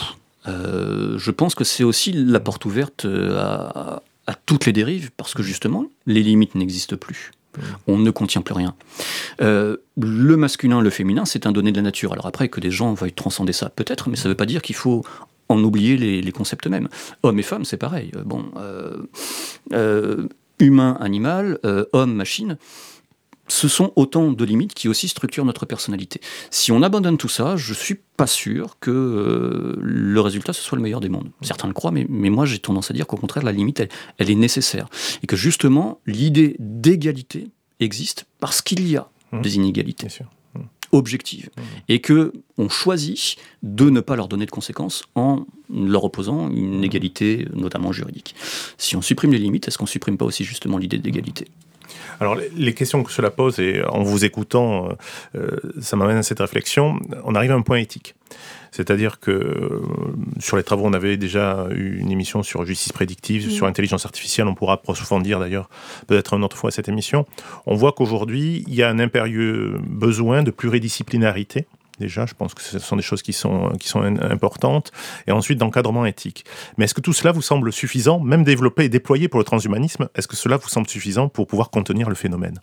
euh, 0.47 1.17
je 1.17 1.31
pense 1.31 1.55
que 1.55 1.63
c'est 1.63 1.83
aussi 1.83 2.11
la 2.11 2.39
porte 2.39 2.65
ouverte 2.65 3.05
euh, 3.05 3.37
à, 3.39 4.35
toutes 4.45 4.65
les 4.65 4.73
dérives, 4.73 5.11
parce 5.17 5.33
que 5.33 5.43
justement, 5.43 5.85
les 6.05 6.23
limites 6.23 6.55
n'existent 6.55 6.97
plus. 6.97 7.31
On 7.87 7.97
ne 7.97 8.11
contient 8.11 8.41
plus 8.41 8.53
rien. 8.53 8.75
Euh, 9.41 9.77
le 9.97 10.35
masculin, 10.35 10.81
le 10.81 10.89
féminin, 10.89 11.23
c'est 11.23 11.47
un 11.47 11.53
donné 11.53 11.71
de 11.71 11.77
la 11.77 11.83
nature. 11.83 12.11
Alors 12.11 12.25
après, 12.25 12.49
que 12.49 12.59
des 12.59 12.71
gens 12.71 12.93
veuillent 12.93 13.13
transcender 13.13 13.53
ça, 13.53 13.69
peut-être, 13.69 14.09
mais 14.09 14.17
ça 14.17 14.27
ne 14.27 14.33
veut 14.33 14.37
pas 14.37 14.45
dire 14.45 14.61
qu'il 14.61 14.75
faut 14.75 15.03
en 15.47 15.63
oublier 15.63 15.95
les, 15.95 16.31
concepts 16.31 16.67
mêmes. 16.67 16.89
Homme 17.23 17.39
et 17.39 17.43
femme, 17.43 17.63
c'est 17.63 17.77
pareil. 17.77 18.11
Bon, 18.25 18.51
humain, 20.59 20.97
animal, 20.99 21.59
homme, 21.93 22.13
machine 22.13 22.57
ce 23.47 23.67
sont 23.67 23.93
autant 23.95 24.31
de 24.31 24.45
limites 24.45 24.73
qui 24.73 24.89
aussi 24.89 25.07
structurent 25.07 25.45
notre 25.45 25.65
personnalité. 25.65 26.19
Si 26.49 26.71
on 26.71 26.81
abandonne 26.81 27.17
tout 27.17 27.29
ça, 27.29 27.55
je 27.55 27.73
suis 27.73 27.95
pas 28.17 28.27
sûr 28.27 28.77
que 28.79 28.91
euh, 28.91 29.75
le 29.81 30.19
résultat 30.21 30.53
ce 30.53 30.61
soit 30.61 30.77
le 30.77 30.81
meilleur 30.81 31.01
des 31.01 31.09
mondes. 31.09 31.29
Certains 31.41 31.67
le 31.67 31.73
croient, 31.73 31.91
mais, 31.91 32.05
moi 32.09 32.45
j'ai 32.45 32.59
tendance 32.59 32.89
à 32.91 32.93
dire 32.93 33.07
qu'au 33.07 33.17
contraire, 33.17 33.43
la 33.43 33.51
limite, 33.51 33.83
elle, 34.17 34.29
est 34.29 34.35
nécessaire. 34.35 34.87
Et 35.21 35.27
que 35.27 35.35
justement, 35.35 35.99
l'idée 36.05 36.55
d'égalité 36.59 37.49
existe 37.79 38.25
parce 38.39 38.61
qu'il 38.61 38.87
y 38.87 38.97
a 38.97 39.09
mmh. 39.31 39.41
des 39.41 39.55
inégalités. 39.55 40.07
Mmh. 40.07 40.59
objectives 40.93 41.49
Mmh. 41.57 41.61
et 41.89 41.99
que 41.99 42.31
on 42.57 42.69
choisit 42.69 43.37
de 43.63 43.89
ne 43.89 43.99
pas 43.99 44.15
leur 44.15 44.27
donner 44.27 44.45
de 44.45 44.51
conséquences 44.51 45.03
en 45.15 45.45
leur 45.73 46.03
opposant 46.05 46.49
une 46.49 46.83
égalité, 46.83 47.47
notamment 47.53 47.91
juridique. 47.91 48.35
Si 48.77 48.95
on 48.95 49.01
supprime 49.01 49.33
les 49.33 49.39
limites, 49.39 49.67
est-ce 49.67 49.77
qu'on 49.77 49.85
supprime 49.85 50.17
pas 50.17 50.25
aussi 50.25 50.45
justement 50.45 50.77
l'idée 50.77 50.97
d'égalité? 50.97 51.47
Alors, 52.19 52.35
les- 52.55 52.73
questions 52.73 53.03
que 53.03 53.11
cela 53.11 53.31
pose, 53.31 53.59
et 53.59 53.83
en 53.85 54.03
vous 54.03 54.25
écoutant, 54.25 54.89
euh, 54.89 54.93
euh, 55.39 55.57
ça 55.81 55.95
m'amène 55.95 56.17
à 56.17 56.23
cette 56.23 56.39
réflexion, 56.39 56.99
on 57.23 57.35
arrive 57.35 57.51
à 57.51 57.55
un 57.55 57.61
point 57.61 57.77
éthique. 57.77 58.15
C'est-à-dire 58.71 59.21
que 59.21 59.31
euh, 59.31 59.81
sur 60.39 60.57
les 60.57 60.63
travaux, 60.63 60.83
on 60.85 60.91
avait 60.93 61.15
déjà 61.15 61.67
eu 61.73 61.97
une 61.99 62.11
émission 62.11 62.43
sur 62.43 62.65
justice 62.65 62.91
prédictive, 62.91 63.47
Mm. 63.47 63.49
sur 63.51 63.65
intelligence 63.67 64.05
artificielle, 64.05 64.47
on 64.47 64.55
pourra 64.55 64.73
approfondir 64.73 65.39
d'ailleurs 65.39 65.69
peut-être 66.07 66.33
une 66.33 66.43
autre 66.43 66.57
fois 66.57 66.71
cette 66.71 66.89
émission. 66.89 67.25
On 67.65 67.75
voit 67.75 67.93
qu'aujourd'hui, 67.93 68.65
il 68.67 68.75
y 68.75 68.83
a 68.83 68.89
un 68.89 68.99
impérieux 68.99 69.77
besoin 69.87 70.43
de 70.43 70.51
pluridisciplinarité. 70.51 71.65
Déjà, 71.99 72.25
je 72.25 72.33
pense 72.33 72.53
que 72.53 72.61
ce 72.61 72.77
sont 72.79 72.95
des 72.95 73.01
choses 73.01 73.21
qui 73.21 73.33
sont, 73.33 73.69
qui 73.79 73.87
sont 73.87 74.01
importantes. 74.01 74.91
Et 75.27 75.31
ensuite, 75.31 75.57
d'encadrement 75.59 76.05
éthique. 76.05 76.45
Mais 76.77 76.85
est-ce 76.85 76.93
que 76.93 77.01
tout 77.01 77.13
cela 77.13 77.31
vous 77.31 77.41
semble 77.41 77.71
suffisant, 77.71 78.19
même 78.19 78.43
développé 78.43 78.85
et 78.85 78.89
déployé 78.89 79.27
pour 79.27 79.39
le 79.39 79.45
transhumanisme? 79.45 80.09
Est-ce 80.15 80.27
que 80.27 80.35
cela 80.35 80.57
vous 80.57 80.69
semble 80.69 80.87
suffisant 80.89 81.29
pour 81.29 81.47
pouvoir 81.47 81.69
contenir 81.69 82.09
le 82.09 82.15
phénomène? 82.15 82.59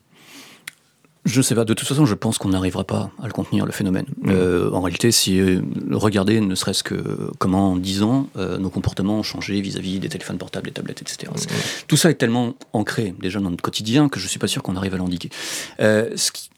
Je 1.24 1.40
sais 1.40 1.54
pas, 1.54 1.64
de 1.64 1.72
toute 1.72 1.86
façon, 1.86 2.04
je 2.04 2.16
pense 2.16 2.36
qu'on 2.36 2.48
n'arrivera 2.48 2.82
pas 2.82 3.12
à 3.22 3.26
le 3.28 3.32
contenir, 3.32 3.64
le 3.64 3.70
phénomène. 3.70 4.06
Euh, 4.26 4.72
en 4.72 4.80
réalité, 4.80 5.12
si 5.12 5.38
euh, 5.38 5.60
regardez 5.92 6.40
ne 6.40 6.54
serait-ce 6.56 6.82
que 6.82 7.30
comment 7.38 7.70
en 7.72 7.76
10 7.76 8.02
ans, 8.02 8.26
euh, 8.36 8.58
nos 8.58 8.70
comportements 8.70 9.18
ont 9.20 9.22
changé 9.22 9.60
vis-à-vis 9.60 10.00
des 10.00 10.08
téléphones 10.08 10.38
portables, 10.38 10.66
des 10.66 10.72
tablettes, 10.72 11.00
etc. 11.00 11.30
C'est- 11.36 11.86
Tout 11.86 11.96
ça 11.96 12.10
est 12.10 12.14
tellement 12.16 12.54
ancré 12.72 13.14
déjà 13.20 13.38
dans 13.38 13.50
notre 13.50 13.62
quotidien 13.62 14.08
que 14.08 14.18
je 14.18 14.26
suis 14.26 14.40
pas 14.40 14.48
sûr 14.48 14.64
qu'on 14.64 14.74
arrive 14.74 14.94
à 14.94 14.96
l'endiguer. 14.96 15.30
Euh, 15.78 16.10
ce 16.16 16.32
qui- 16.32 16.50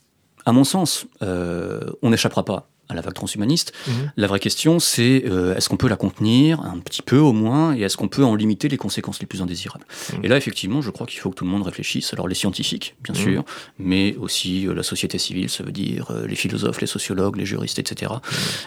à 0.47 0.53
mon 0.53 0.65
sens, 0.65 1.07
euh, 1.23 1.81
on 2.03 2.11
n'échappera 2.11 2.45
pas 2.45 2.69
à 2.91 2.95
la 2.95 3.01
vague 3.01 3.15
transhumaniste. 3.15 3.73
Mhm. 3.89 4.13
La 4.19 4.27
vraie 4.27 4.41
question, 4.41 4.79
c'est 4.79 5.25
euh, 5.27 5.57
est-ce 5.57 5.71
qu'on 5.71 5.79
peut 5.79 5.89
la 5.89 5.97
contenir 5.97 6.61
un 6.61 6.79
petit 6.81 7.01
peu 7.01 7.17
au 7.17 7.33
moins, 7.33 7.75
et 7.75 7.81
est-ce 7.81 7.97
qu'on 7.97 8.09
peut 8.09 8.23
en 8.25 8.35
limiter 8.35 8.69
les 8.69 8.77
conséquences 8.77 9.21
les 9.21 9.27
plus 9.27 9.41
indésirables? 9.41 9.87
Mhm. 10.13 10.21
Et 10.25 10.29
là, 10.29 10.37
effectivement, 10.37 10.83
je 10.83 10.91
crois 10.91 11.07
qu'il 11.07 11.19
faut 11.19 11.31
que 11.31 11.37
tout 11.37 11.45
le 11.45 11.51
monde 11.51 11.63
réfléchisse. 11.63 12.13
Alors 12.13 12.29
les 12.29 12.35
scientifiques, 12.35 12.95
bien 13.03 13.15
Mhm. 13.15 13.21
sûr, 13.23 13.45
mais 13.79 14.17
aussi 14.21 14.67
euh, 14.69 14.75
la 14.75 14.83
société 14.83 15.17
civile, 15.17 15.49
ça 15.49 15.65
veut 15.65 15.73
dire 15.73 16.11
euh, 16.11 16.27
les 16.27 16.37
philosophes, 16.37 16.83
les 16.83 16.87
sociologues, 16.87 17.37
les 17.37 17.47
juristes, 17.47 17.79
etc. 17.79 18.13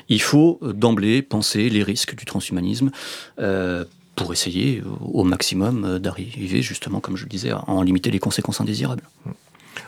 Il 0.09 0.21
faut 0.21 0.59
d'emblée 0.63 1.21
penser 1.21 1.69
les 1.69 1.83
risques 1.83 2.15
du 2.15 2.25
transhumanisme. 2.25 2.89
pour 4.15 4.33
essayer 4.33 4.81
au 5.13 5.23
maximum 5.23 5.99
d'arriver 5.99 6.63
justement, 6.63 6.99
comme 6.99 7.15
je 7.17 7.23
le 7.25 7.29
disais, 7.29 7.51
à 7.51 7.63
en 7.69 7.83
limiter 7.83 8.09
les 8.09 8.17
conséquences 8.17 8.59
indésirables. 8.59 9.03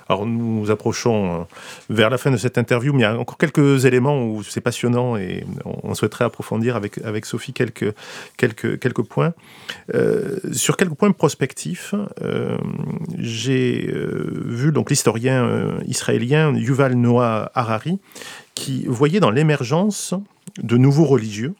Alors 0.07 0.25
nous 0.25 0.59
nous 0.59 0.71
approchons 0.71 1.41
euh, 1.41 1.43
vers 1.89 2.09
la 2.09 2.17
fin 2.17 2.31
de 2.31 2.37
cette 2.37 2.57
interview, 2.57 2.93
mais 2.93 2.99
il 2.99 3.03
y 3.03 3.05
a 3.05 3.17
encore 3.17 3.37
quelques 3.37 3.85
éléments 3.85 4.25
où 4.25 4.43
c'est 4.43 4.61
passionnant 4.61 5.17
et 5.17 5.45
on 5.65 5.93
souhaiterait 5.93 6.25
approfondir 6.25 6.75
avec, 6.75 6.97
avec 6.99 7.25
Sophie 7.25 7.53
quelques, 7.53 7.93
quelques, 8.37 8.79
quelques 8.79 9.03
points. 9.03 9.33
Euh, 9.93 10.37
sur 10.51 10.77
quelques 10.77 10.95
points 10.95 11.11
prospectifs, 11.11 11.93
euh, 12.21 12.57
j'ai 13.17 13.91
vu 13.91 14.71
donc 14.71 14.89
l'historien 14.89 15.79
israélien 15.85 16.53
Yuval 16.55 16.95
Noah 16.95 17.51
Harari 17.55 17.99
qui 18.55 18.85
voyait 18.87 19.19
dans 19.19 19.31
l'émergence 19.31 20.13
de 20.61 20.77
nouveaux 20.77 21.05
religieux, 21.05 21.53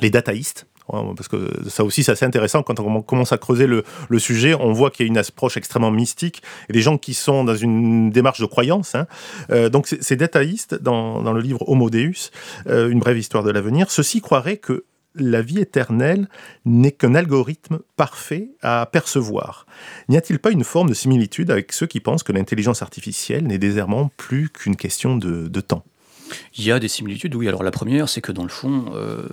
les 0.00 0.10
dataïstes, 0.10 0.66
Parce 0.88 1.28
que 1.28 1.50
ça 1.68 1.84
aussi, 1.84 2.04
c'est 2.04 2.12
assez 2.12 2.24
intéressant. 2.24 2.62
Quand 2.62 2.78
on 2.80 3.02
commence 3.02 3.32
à 3.32 3.38
creuser 3.38 3.66
le, 3.66 3.84
sujet, 4.18 4.54
on 4.54 4.72
voit 4.72 4.90
qu'il 4.90 5.06
y 5.06 5.08
a 5.08 5.10
une 5.10 5.18
approche 5.18 5.56
extrêmement 5.56 5.90
mystique 5.90 6.42
et 6.68 6.72
des 6.72 6.80
gens 6.80 6.98
qui 6.98 7.14
sont 7.14 7.44
dans 7.44 7.56
une 7.56 8.10
démarche 8.10 8.40
de 8.40 8.46
croyance. 8.46 8.94
hein. 8.94 9.06
Euh, 9.50 9.68
donc, 9.68 9.86
ces- 9.86 10.02
ces 10.02 10.16
détaillistes, 10.16 10.74
dans, 10.80 11.32
le 11.32 11.40
livre 11.40 11.68
Homo 11.68 11.90
Deus, 11.90 12.30
euh, 12.68 12.88
une 12.88 13.00
brève 13.00 13.18
histoire 13.18 13.42
de 13.42 13.50
l'avenir, 13.50 13.90
ceux-ci 13.90 14.20
croiraient 14.20 14.58
que 14.58 14.84
la 15.18 15.40
vie 15.40 15.60
éternelle 15.60 16.28
n'est 16.66 16.92
qu'un 16.92 17.14
algorithme 17.14 17.78
parfait 17.96 18.50
à 18.62 18.86
percevoir. 18.90 19.66
N'y 20.08 20.16
a-t-il 20.16 20.38
pas 20.38 20.50
une 20.50 20.64
forme 20.64 20.90
de 20.90 20.94
similitude 20.94 21.50
avec 21.50 21.72
ceux 21.72 21.86
qui 21.86 22.00
pensent 22.00 22.22
que 22.22 22.32
l'intelligence 22.32 22.82
artificielle 22.82 23.46
n'est 23.46 23.58
désormais 23.58 24.04
plus 24.18 24.50
qu'une 24.50 24.76
question 24.76 25.16
de 25.16 25.60
temps? 25.60 25.84
Il 26.56 26.64
y 26.64 26.72
a 26.72 26.78
des 26.78 26.88
similitudes, 26.88 27.34
oui. 27.34 27.48
Alors 27.48 27.62
la 27.62 27.70
première, 27.70 28.08
c'est 28.08 28.20
que 28.20 28.32
dans 28.32 28.42
le 28.42 28.48
fond, 28.48 28.86
euh, 28.94 29.26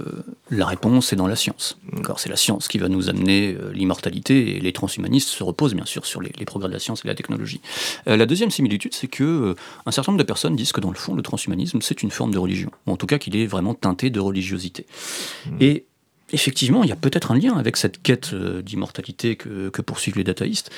la 0.49 0.65
réponse 0.65 1.13
est 1.13 1.15
dans 1.15 1.27
la 1.27 1.35
science. 1.35 1.77
D'accord 1.91 2.19
c'est 2.19 2.29
la 2.29 2.35
science 2.35 2.67
qui 2.67 2.77
va 2.77 2.89
nous 2.89 3.09
amener 3.09 3.55
euh, 3.59 3.71
l'immortalité, 3.73 4.55
et 4.55 4.59
les 4.59 4.73
transhumanistes 4.73 5.29
se 5.29 5.43
reposent 5.43 5.73
bien 5.73 5.85
sûr 5.85 6.05
sur 6.05 6.21
les, 6.21 6.31
les 6.37 6.45
progrès 6.45 6.69
de 6.69 6.73
la 6.73 6.79
science 6.79 7.01
et 7.01 7.03
de 7.03 7.09
la 7.09 7.15
technologie. 7.15 7.61
Euh, 8.07 8.17
la 8.17 8.25
deuxième 8.25 8.51
similitude, 8.51 8.93
c'est 8.93 9.07
que 9.07 9.55
un 9.85 9.91
certain 9.91 10.11
nombre 10.11 10.23
de 10.23 10.27
personnes 10.27 10.55
disent 10.55 10.71
que 10.71 10.81
dans 10.81 10.91
le 10.91 10.95
fond, 10.95 11.15
le 11.15 11.21
transhumanisme, 11.21 11.81
c'est 11.81 12.03
une 12.03 12.11
forme 12.11 12.31
de 12.31 12.39
religion, 12.39 12.71
ou 12.87 12.91
en 12.91 12.97
tout 12.97 13.07
cas 13.07 13.17
qu'il 13.17 13.35
est 13.35 13.45
vraiment 13.45 13.73
teinté 13.73 14.09
de 14.09 14.19
religiosité. 14.19 14.85
Et 15.59 15.85
Effectivement, 16.33 16.83
il 16.83 16.89
y 16.89 16.91
a 16.91 16.95
peut-être 16.95 17.31
un 17.31 17.37
lien 17.37 17.55
avec 17.55 17.77
cette 17.77 18.01
quête 18.01 18.31
euh, 18.33 18.63
d'immortalité 18.63 19.35
que, 19.35 19.69
que 19.69 19.81
poursuivent 19.83 20.17
les 20.17 20.23
dataïstes. 20.23 20.71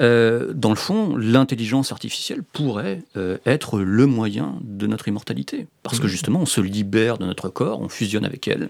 Euh, 0.00 0.52
dans 0.54 0.70
le 0.70 0.76
fond, 0.76 1.16
l'intelligence 1.16 1.90
artificielle 1.90 2.42
pourrait 2.44 3.02
euh, 3.16 3.36
être 3.44 3.80
le 3.80 4.06
moyen 4.06 4.54
de 4.62 4.86
notre 4.86 5.08
immortalité. 5.08 5.66
Parce 5.82 5.98
que 5.98 6.06
justement, 6.06 6.40
on 6.40 6.46
se 6.46 6.60
libère 6.60 7.18
de 7.18 7.26
notre 7.26 7.48
corps, 7.48 7.80
on 7.80 7.88
fusionne 7.88 8.24
avec 8.24 8.46
elle, 8.46 8.68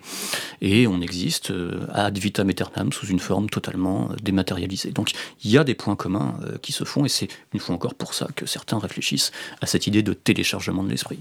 et 0.62 0.86
on 0.86 1.02
existe 1.02 1.50
euh, 1.50 1.80
ad 1.92 2.16
vitam 2.16 2.48
aeternam 2.48 2.92
sous 2.92 3.06
une 3.06 3.18
forme 3.18 3.50
totalement 3.50 4.08
dématérialisée. 4.22 4.92
Donc 4.92 5.10
il 5.44 5.50
y 5.50 5.58
a 5.58 5.64
des 5.64 5.74
points 5.74 5.96
communs 5.96 6.34
qui 6.62 6.72
se 6.72 6.84
font, 6.84 7.04
et 7.04 7.08
c'est 7.10 7.28
une 7.52 7.60
fois 7.60 7.74
encore 7.74 7.94
pour 7.94 8.14
ça 8.14 8.28
que 8.34 8.46
certains 8.46 8.78
réfléchissent 8.78 9.30
à 9.60 9.66
cette 9.66 9.86
idée 9.86 10.02
de 10.02 10.14
téléchargement 10.14 10.82
de 10.82 10.88
l'esprit. 10.88 11.18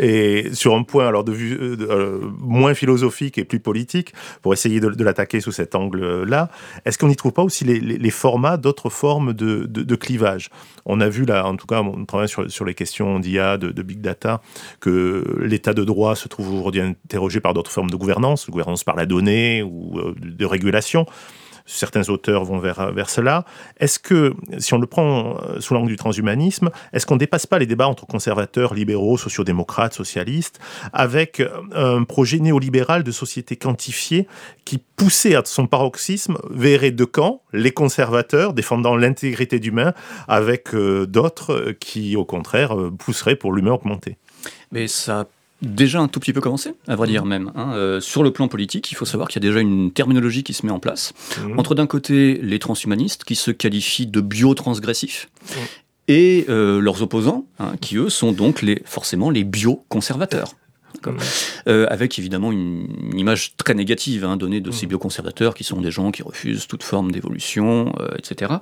Et 0.00 0.52
sur 0.54 0.74
un 0.74 0.82
point 0.82 1.06
alors 1.06 1.22
de 1.22 1.32
vue 1.32 1.76
moins 2.40 2.74
philosophique 2.74 3.38
et 3.38 3.44
plus 3.44 3.60
politique, 3.60 4.12
pour 4.42 4.52
essayer 4.52 4.80
de, 4.80 5.04
l'attaquer 5.04 5.40
sous 5.40 5.52
cet 5.52 5.74
angle-là, 5.74 6.50
est-ce 6.84 6.98
qu'on 6.98 7.08
n'y 7.08 7.16
trouve 7.16 7.32
pas 7.32 7.42
aussi 7.42 7.64
les, 7.64 8.10
formats 8.10 8.56
d'autres 8.56 8.90
formes 8.90 9.32
de, 9.32 9.94
clivage? 9.94 10.50
On 10.86 11.00
a 11.00 11.08
vu 11.08 11.24
là, 11.24 11.46
en 11.46 11.56
tout 11.56 11.66
cas, 11.66 11.80
on 11.80 12.04
travaille 12.04 12.28
sur, 12.28 12.50
sur 12.50 12.64
les 12.64 12.74
questions 12.74 13.18
d'IA, 13.18 13.58
de, 13.58 13.82
big 13.82 14.00
data, 14.00 14.40
que 14.80 15.24
l'état 15.40 15.74
de 15.74 15.84
droit 15.84 16.16
se 16.16 16.28
trouve 16.28 16.52
aujourd'hui 16.52 16.80
interrogé 16.80 17.40
par 17.40 17.54
d'autres 17.54 17.70
formes 17.70 17.90
de 17.90 17.96
gouvernance, 17.96 18.48
gouvernance 18.50 18.84
par 18.84 18.96
la 18.96 19.06
donnée 19.06 19.62
ou 19.62 19.98
euh, 19.98 20.14
de 20.18 20.44
régulation. 20.44 21.06
Certains 21.66 22.10
auteurs 22.10 22.44
vont 22.44 22.58
vers, 22.58 22.92
vers 22.92 23.08
cela. 23.08 23.44
Est-ce 23.80 23.98
que, 23.98 24.34
si 24.58 24.74
on 24.74 24.78
le 24.78 24.86
prend 24.86 25.38
euh, 25.40 25.60
sous 25.60 25.72
l'angle 25.72 25.88
du 25.88 25.96
transhumanisme, 25.96 26.70
est-ce 26.92 27.06
qu'on 27.06 27.14
ne 27.14 27.20
dépasse 27.20 27.46
pas 27.46 27.58
les 27.58 27.66
débats 27.66 27.88
entre 27.88 28.06
conservateurs, 28.06 28.74
libéraux, 28.74 29.16
sociodémocrates, 29.16 29.94
socialistes, 29.94 30.60
avec 30.92 31.40
euh, 31.40 31.48
un 31.72 32.04
projet 32.04 32.38
néolibéral 32.38 33.02
de 33.02 33.10
société 33.10 33.56
quantifiée 33.56 34.28
qui, 34.66 34.76
poussé 34.76 35.34
à 35.34 35.42
son 35.44 35.66
paroxysme, 35.66 36.36
verrait 36.50 36.90
deux 36.90 37.06
camps, 37.06 37.40
les 37.54 37.72
conservateurs 37.72 38.52
défendant 38.52 38.94
l'intégrité 38.94 39.58
d'humain, 39.58 39.94
avec 40.28 40.74
euh, 40.74 41.06
d'autres 41.06 41.72
qui, 41.80 42.14
au 42.16 42.26
contraire, 42.26 42.76
pousseraient 42.98 43.36
pour 43.36 43.54
l'humain 43.54 43.72
augmenté? 43.72 44.18
Mais 44.70 44.86
ça 44.86 45.26
déjà 45.62 46.00
un 46.00 46.08
tout 46.08 46.20
petit 46.20 46.32
peu 46.32 46.40
commencé, 46.40 46.74
à 46.88 46.96
vrai 46.96 47.08
dire 47.08 47.24
même. 47.24 47.50
hein. 47.54 47.72
Euh, 47.74 48.00
sur 48.00 48.22
le 48.22 48.30
plan 48.32 48.48
politique, 48.48 48.90
il 48.92 48.94
faut 48.96 49.04
savoir 49.06 49.28
qu'il 49.28 49.42
y 49.42 49.46
a 49.46 49.48
déjà 49.48 49.60
une 49.60 49.90
terminologie 49.92 50.42
qui 50.42 50.52
se 50.52 50.66
met 50.66 50.72
en 50.72 50.78
place. 50.80 51.12
Mhm. 51.42 51.58
Entre 51.58 51.74
d'un 51.74 51.86
côté 51.86 52.38
les 52.42 52.58
transhumanistes 52.58 53.24
qui 53.24 53.34
se 53.34 53.50
qualifient 53.50 54.06
de 54.06 54.20
biotransgressifs 54.20 55.28
Mhm. 55.42 55.62
et 56.08 56.44
euh, 56.48 56.80
leurs 56.80 57.02
opposants, 57.02 57.46
hein, 57.58 57.72
qui 57.80 57.96
eux 57.96 58.10
sont 58.10 58.32
donc 58.32 58.60
les, 58.62 58.82
forcément 58.84 59.30
les 59.30 59.44
bioconservateurs. 59.44 60.54
D'accord 60.94 61.14
Euh, 61.66 61.86
avec 61.88 62.18
évidemment 62.18 62.52
une, 62.52 62.88
une 63.12 63.18
image 63.18 63.56
très 63.56 63.74
négative 63.74 64.24
hein, 64.24 64.36
donnée 64.36 64.60
de 64.60 64.70
ces 64.70 64.86
bioconservateurs 64.86 65.54
qui 65.54 65.64
sont 65.64 65.80
des 65.80 65.90
gens 65.90 66.10
qui 66.10 66.22
refusent 66.22 66.66
toute 66.66 66.82
forme 66.82 67.10
d'évolution, 67.10 67.92
euh, 68.00 68.08
etc. 68.18 68.54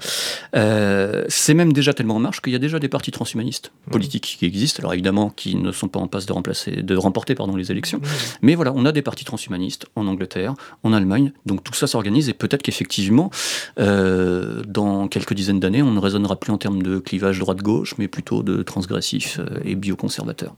Euh, 0.54 1.24
c'est 1.28 1.54
même 1.54 1.72
déjà 1.72 1.92
tellement 1.94 2.16
en 2.16 2.20
marche 2.20 2.40
qu'il 2.40 2.52
y 2.52 2.56
a 2.56 2.60
déjà 2.60 2.78
des 2.78 2.88
partis 2.88 3.10
transhumanistes 3.10 3.72
politiques 3.90 4.36
qui 4.38 4.46
existent, 4.46 4.80
alors 4.80 4.92
évidemment 4.94 5.30
qui 5.30 5.56
ne 5.56 5.72
sont 5.72 5.88
pas 5.88 5.98
en 5.98 6.06
passe 6.06 6.26
de, 6.26 6.32
remplacer, 6.32 6.82
de 6.82 6.96
remporter 6.96 7.34
pardon, 7.34 7.56
les 7.56 7.70
élections, 7.70 8.00
mais 8.40 8.54
voilà, 8.54 8.72
on 8.74 8.84
a 8.84 8.92
des 8.92 9.02
partis 9.02 9.24
transhumanistes 9.24 9.86
en 9.96 10.06
Angleterre, 10.06 10.54
en 10.84 10.92
Allemagne, 10.92 11.32
donc 11.46 11.64
tout 11.64 11.74
ça 11.74 11.86
s'organise 11.86 12.28
et 12.28 12.34
peut-être 12.34 12.62
qu'effectivement, 12.62 13.30
dans 13.76 15.08
quelques 15.08 15.34
dizaines 15.34 15.60
d'années, 15.60 15.82
on 15.82 15.90
ne 15.90 16.00
raisonnera 16.00 16.36
plus 16.36 16.52
en 16.52 16.58
termes 16.58 16.82
de 16.82 16.98
clivage 16.98 17.38
droite-gauche, 17.38 17.94
mais 17.98 18.08
plutôt 18.08 18.42
de 18.42 18.62
transgressifs 18.62 19.38
euh, 19.38 19.60
et 19.64 19.74
bioconservateurs. 19.74 20.54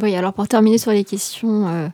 Oui, 0.00 0.14
alors 0.16 0.32
pour 0.32 0.48
terminer 0.48 0.78
sur 0.78 0.90
les 0.90 1.04
questions 1.04 1.68
euh, 1.68 1.88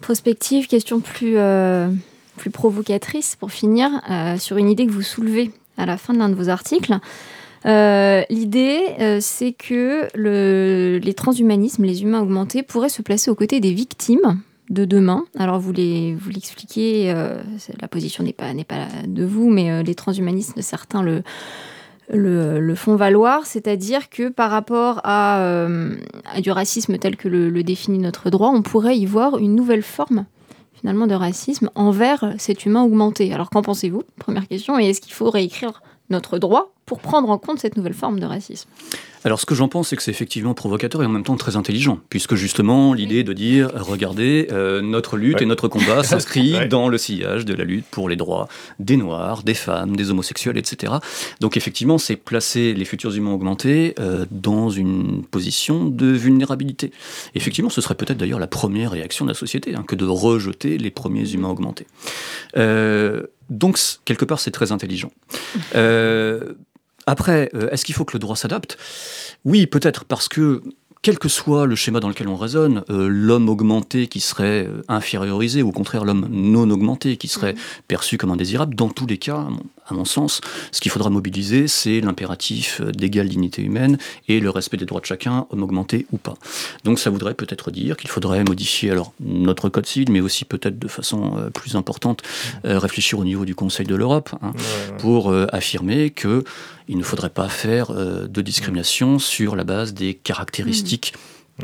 prospectives, 0.00 0.66
questions 0.68 1.00
plus, 1.00 1.34
euh, 1.36 1.90
plus 2.36 2.50
provocatrices 2.50 3.36
pour 3.36 3.50
finir, 3.50 3.90
euh, 4.10 4.38
sur 4.38 4.56
une 4.56 4.70
idée 4.70 4.86
que 4.86 4.92
vous 4.92 5.02
soulevez 5.02 5.50
à 5.76 5.86
la 5.86 5.98
fin 5.98 6.14
de 6.14 6.18
l'un 6.18 6.28
de 6.28 6.34
vos 6.34 6.48
articles. 6.48 6.98
Euh, 7.66 8.22
L'idée, 8.30 9.18
c'est 9.20 9.52
que 9.52 10.08
le, 10.14 10.98
les 11.02 11.14
transhumanismes, 11.14 11.84
les 11.84 12.02
humains 12.02 12.20
augmentés, 12.20 12.62
pourraient 12.62 12.88
se 12.88 13.02
placer 13.02 13.30
aux 13.30 13.34
côtés 13.34 13.60
des 13.60 13.72
victimes 13.72 14.40
de 14.70 14.84
demain. 14.84 15.24
Alors 15.38 15.58
vous 15.60 15.72
l'expliquez, 15.72 17.12
la 17.80 17.88
position 17.88 18.24
n'est 18.24 18.32
pas, 18.32 18.52
pas 18.66 18.86
de 19.06 19.24
vous, 19.24 19.50
mais 19.50 19.82
les 19.82 19.94
transhumanistes, 19.94 20.60
certains 20.62 21.02
le, 21.02 21.22
le, 22.12 22.74
font 22.74 22.96
valoir, 22.96 23.46
c'est-à-dire 23.46 24.08
que 24.10 24.28
par 24.28 24.50
rapport 24.50 25.00
à, 25.04 25.68
du 26.40 26.50
racisme 26.50 26.98
tel 26.98 27.16
que 27.16 27.28
le, 27.28 27.62
définit 27.62 27.98
notre 27.98 28.30
droit, 28.30 28.50
on 28.50 28.62
pourrait 28.62 28.96
y 28.96 29.06
voir 29.06 29.38
une 29.38 29.54
nouvelle 29.54 29.82
forme 29.82 30.26
finalement 30.74 31.06
de 31.06 31.14
racisme 31.14 31.70
envers 31.74 32.34
cet 32.38 32.66
humain 32.66 32.82
augmenté. 32.82 33.32
Alors 33.32 33.50
qu'en 33.50 33.62
pensez-vous? 33.62 34.02
Première 34.18 34.46
question. 34.46 34.78
Et 34.78 34.90
est-ce 34.90 35.00
qu'il 35.00 35.14
faut 35.14 35.30
réécrire 35.30 35.82
notre 36.10 36.38
droit 36.38 36.72
pour 36.84 37.00
prendre 37.00 37.30
en 37.30 37.38
compte 37.38 37.58
cette 37.58 37.76
nouvelle 37.76 37.94
forme 37.94 38.20
de 38.20 38.26
racisme 38.26 38.68
alors 39.26 39.40
ce 39.40 39.46
que 39.46 39.56
j'en 39.56 39.66
pense, 39.66 39.88
c'est 39.88 39.96
que 39.96 40.04
c'est 40.04 40.12
effectivement 40.12 40.54
provocateur 40.54 41.02
et 41.02 41.06
en 41.06 41.08
même 41.08 41.24
temps 41.24 41.36
très 41.36 41.56
intelligent, 41.56 41.98
puisque 42.10 42.36
justement 42.36 42.94
l'idée 42.94 43.24
de 43.24 43.32
dire, 43.32 43.72
regardez, 43.74 44.46
euh, 44.52 44.82
notre 44.82 45.16
lutte 45.16 45.42
et 45.42 45.46
notre 45.46 45.66
combat 45.66 46.02
s'inscrit 46.04 46.68
dans 46.68 46.88
le 46.88 46.96
sillage 46.96 47.44
de 47.44 47.52
la 47.52 47.64
lutte 47.64 47.86
pour 47.90 48.08
les 48.08 48.14
droits 48.14 48.46
des 48.78 48.96
Noirs, 48.96 49.42
des 49.42 49.54
femmes, 49.54 49.96
des 49.96 50.12
homosexuels, 50.12 50.56
etc. 50.56 50.92
Donc 51.40 51.56
effectivement, 51.56 51.98
c'est 51.98 52.14
placer 52.14 52.72
les 52.72 52.84
futurs 52.84 53.16
humains 53.16 53.32
augmentés 53.32 53.96
euh, 53.98 54.26
dans 54.30 54.70
une 54.70 55.24
position 55.24 55.86
de 55.86 56.06
vulnérabilité. 56.06 56.92
Effectivement, 57.34 57.70
ce 57.70 57.80
serait 57.80 57.96
peut-être 57.96 58.18
d'ailleurs 58.18 58.38
la 58.38 58.46
première 58.46 58.92
réaction 58.92 59.24
de 59.24 59.30
la 59.32 59.34
société, 59.34 59.74
hein, 59.74 59.82
que 59.82 59.96
de 59.96 60.06
rejeter 60.06 60.78
les 60.78 60.92
premiers 60.92 61.28
humains 61.32 61.48
augmentés. 61.48 61.88
Euh, 62.56 63.24
donc, 63.50 63.78
quelque 64.04 64.24
part, 64.24 64.40
c'est 64.40 64.50
très 64.50 64.72
intelligent. 64.72 65.12
Euh, 65.74 66.54
après, 67.06 67.50
euh, 67.54 67.68
est-ce 67.70 67.84
qu'il 67.84 67.94
faut 67.94 68.04
que 68.04 68.14
le 68.14 68.18
droit 68.18 68.36
s'adapte? 68.36 68.76
Oui, 69.44 69.66
peut-être 69.66 70.04
parce 70.04 70.28
que 70.28 70.62
quel 71.06 71.20
que 71.20 71.28
soit 71.28 71.66
le 71.66 71.76
schéma 71.76 72.00
dans 72.00 72.08
lequel 72.08 72.26
on 72.26 72.34
raisonne, 72.34 72.82
euh, 72.90 73.06
l'homme 73.06 73.48
augmenté 73.48 74.08
qui 74.08 74.18
serait 74.18 74.66
euh, 74.66 74.82
infériorisé, 74.88 75.62
ou 75.62 75.68
au 75.68 75.72
contraire 75.72 76.04
l'homme 76.04 76.26
non 76.28 76.68
augmenté 76.68 77.16
qui 77.16 77.28
serait 77.28 77.52
mhm. 77.52 77.58
perçu 77.86 78.18
comme 78.18 78.32
indésirable, 78.32 78.74
dans 78.74 78.88
tous 78.88 79.06
les 79.06 79.16
cas, 79.16 79.46
à 79.86 79.94
mon 79.94 80.04
sens, 80.04 80.40
ce 80.72 80.80
qu'il 80.80 80.90
faudra 80.90 81.08
mobiliser, 81.08 81.68
c'est 81.68 82.00
l'impératif 82.00 82.80
euh, 82.80 82.90
d'égale 82.90 83.28
dignité 83.28 83.62
humaine 83.62 83.98
et 84.26 84.40
le 84.40 84.50
respect 84.50 84.78
des 84.78 84.84
droits 84.84 85.00
de 85.00 85.06
chacun, 85.06 85.46
homme 85.50 85.62
augmenté 85.62 86.06
ou 86.10 86.16
pas. 86.16 86.34
Donc 86.82 86.98
ça 86.98 87.08
voudrait 87.08 87.34
peut-être 87.34 87.70
dire 87.70 87.96
qu'il 87.96 88.10
faudrait 88.10 88.42
modifier 88.42 88.90
alors 88.90 89.12
notre 89.20 89.68
code 89.68 89.86
civil, 89.86 90.10
mais 90.10 90.20
aussi 90.20 90.44
peut-être 90.44 90.76
de 90.76 90.88
façon 90.88 91.36
plus 91.54 91.76
importante 91.76 92.24
mhm. 92.64 92.78
réfléchir 92.78 93.20
au 93.20 93.24
niveau 93.24 93.44
du 93.44 93.54
Conseil 93.54 93.86
de 93.86 93.94
l'Europe 93.94 94.30
hein, 94.42 94.50
pour 94.98 95.32
affirmer 95.52 96.10
que 96.10 96.42
il 96.88 96.98
ne 96.98 97.02
faudrait 97.02 97.30
pas 97.30 97.48
faire 97.48 97.92
de 97.92 98.42
discrimination 98.42 99.18
sur 99.18 99.56
la 99.56 99.64
base 99.64 99.94
des 99.94 100.14
caractéristiques 100.14 101.14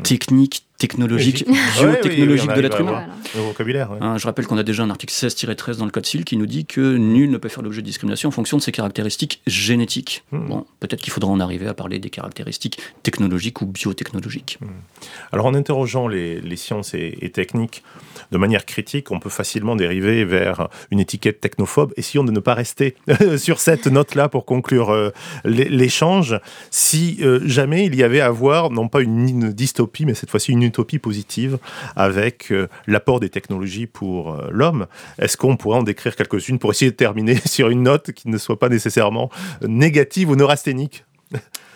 technique, 0.01 0.65
technologique, 0.87 1.45
biotechnologique 1.79 2.53
de 2.53 2.59
l'être 2.59 2.81
humain. 2.81 3.05
vocabulaire. 3.35 3.91
Hein, 4.01 4.17
je 4.17 4.25
rappelle 4.25 4.45
qu'on 4.45 4.57
a 4.57 4.63
déjà 4.63 4.83
un 4.83 4.89
article 4.89 5.13
16-13 5.13 5.77
dans 5.77 5.85
le 5.85 5.91
Code 5.91 6.05
civil 6.05 6.25
qui 6.25 6.35
nous 6.35 6.45
dit 6.45 6.65
que 6.65 6.97
nul 6.97 7.31
ne 7.31 7.37
peut 7.37 7.47
faire 7.47 7.63
l'objet 7.63 7.81
de 7.81 7.85
discrimination 7.85 8.27
en 8.27 8.33
fonction 8.33 8.57
de 8.57 8.61
ses 8.61 8.73
caractéristiques 8.73 9.41
génétiques. 9.47 10.25
Hmm. 10.33 10.47
Bon, 10.47 10.65
peut-être 10.81 10.99
qu'il 10.99 11.13
faudra 11.13 11.31
en 11.31 11.39
arriver 11.39 11.67
à 11.67 11.73
parler 11.73 11.99
des 11.99 12.09
caractéristiques 12.09 12.81
technologiques 13.01 13.61
ou 13.61 13.65
biotechnologiques. 13.65 14.57
Hmm. 14.59 14.67
Alors 15.31 15.45
en 15.45 15.53
interrogeant 15.53 16.09
les, 16.09 16.41
sciences 16.57 16.93
et 16.93 17.31
techniques, 17.33 17.81
de 18.33 18.37
manière 18.37 18.65
critique, 18.65 19.11
on 19.11 19.19
peut 19.19 19.29
facilement 19.29 19.75
dériver 19.75 20.25
vers 20.25 20.67
une 20.91 20.99
étiquette 20.99 21.39
technophobe. 21.39 21.93
Essayons 21.97 22.23
de 22.23 22.31
ne 22.31 22.39
pas 22.39 22.55
rester 22.55 22.95
sur 23.37 23.59
cette 23.59 23.87
note-là 23.87 24.27
pour 24.27 24.45
conclure 24.45 24.89
euh, 24.91 25.11
l'échange. 25.45 26.39
Si 26.71 27.19
euh, 27.21 27.39
jamais 27.45 27.85
il 27.85 27.95
y 27.95 28.03
avait 28.03 28.21
à 28.21 28.31
voir, 28.31 28.71
non 28.71 28.87
pas 28.87 29.01
une, 29.01 29.51
dystopie, 29.51 30.05
mais 30.05 30.15
cette 30.15 30.31
fois-ci 30.31 30.51
une 30.51 30.63
positive 30.99 31.57
avec 31.95 32.51
euh, 32.51 32.67
l'apport 32.87 33.19
des 33.19 33.29
technologies 33.29 33.87
pour 33.87 34.37
l'homme, 34.49 34.87
est-ce 35.19 35.37
qu'on 35.37 35.57
pourrait 35.57 35.77
en 35.77 35.83
décrire 35.83 36.15
quelques-unes 36.15 36.59
pour 36.59 36.71
essayer 36.71 36.91
de 36.91 36.95
terminer 36.95 37.37
sur 37.45 37.69
une 37.69 37.83
note 37.83 38.11
qui 38.11 38.29
ne 38.29 38.37
soit 38.37 38.59
pas 38.59 38.69
nécessairement 38.69 39.29
négative 39.61 40.29
ou 40.29 40.35
neurasthénique? 40.35 41.05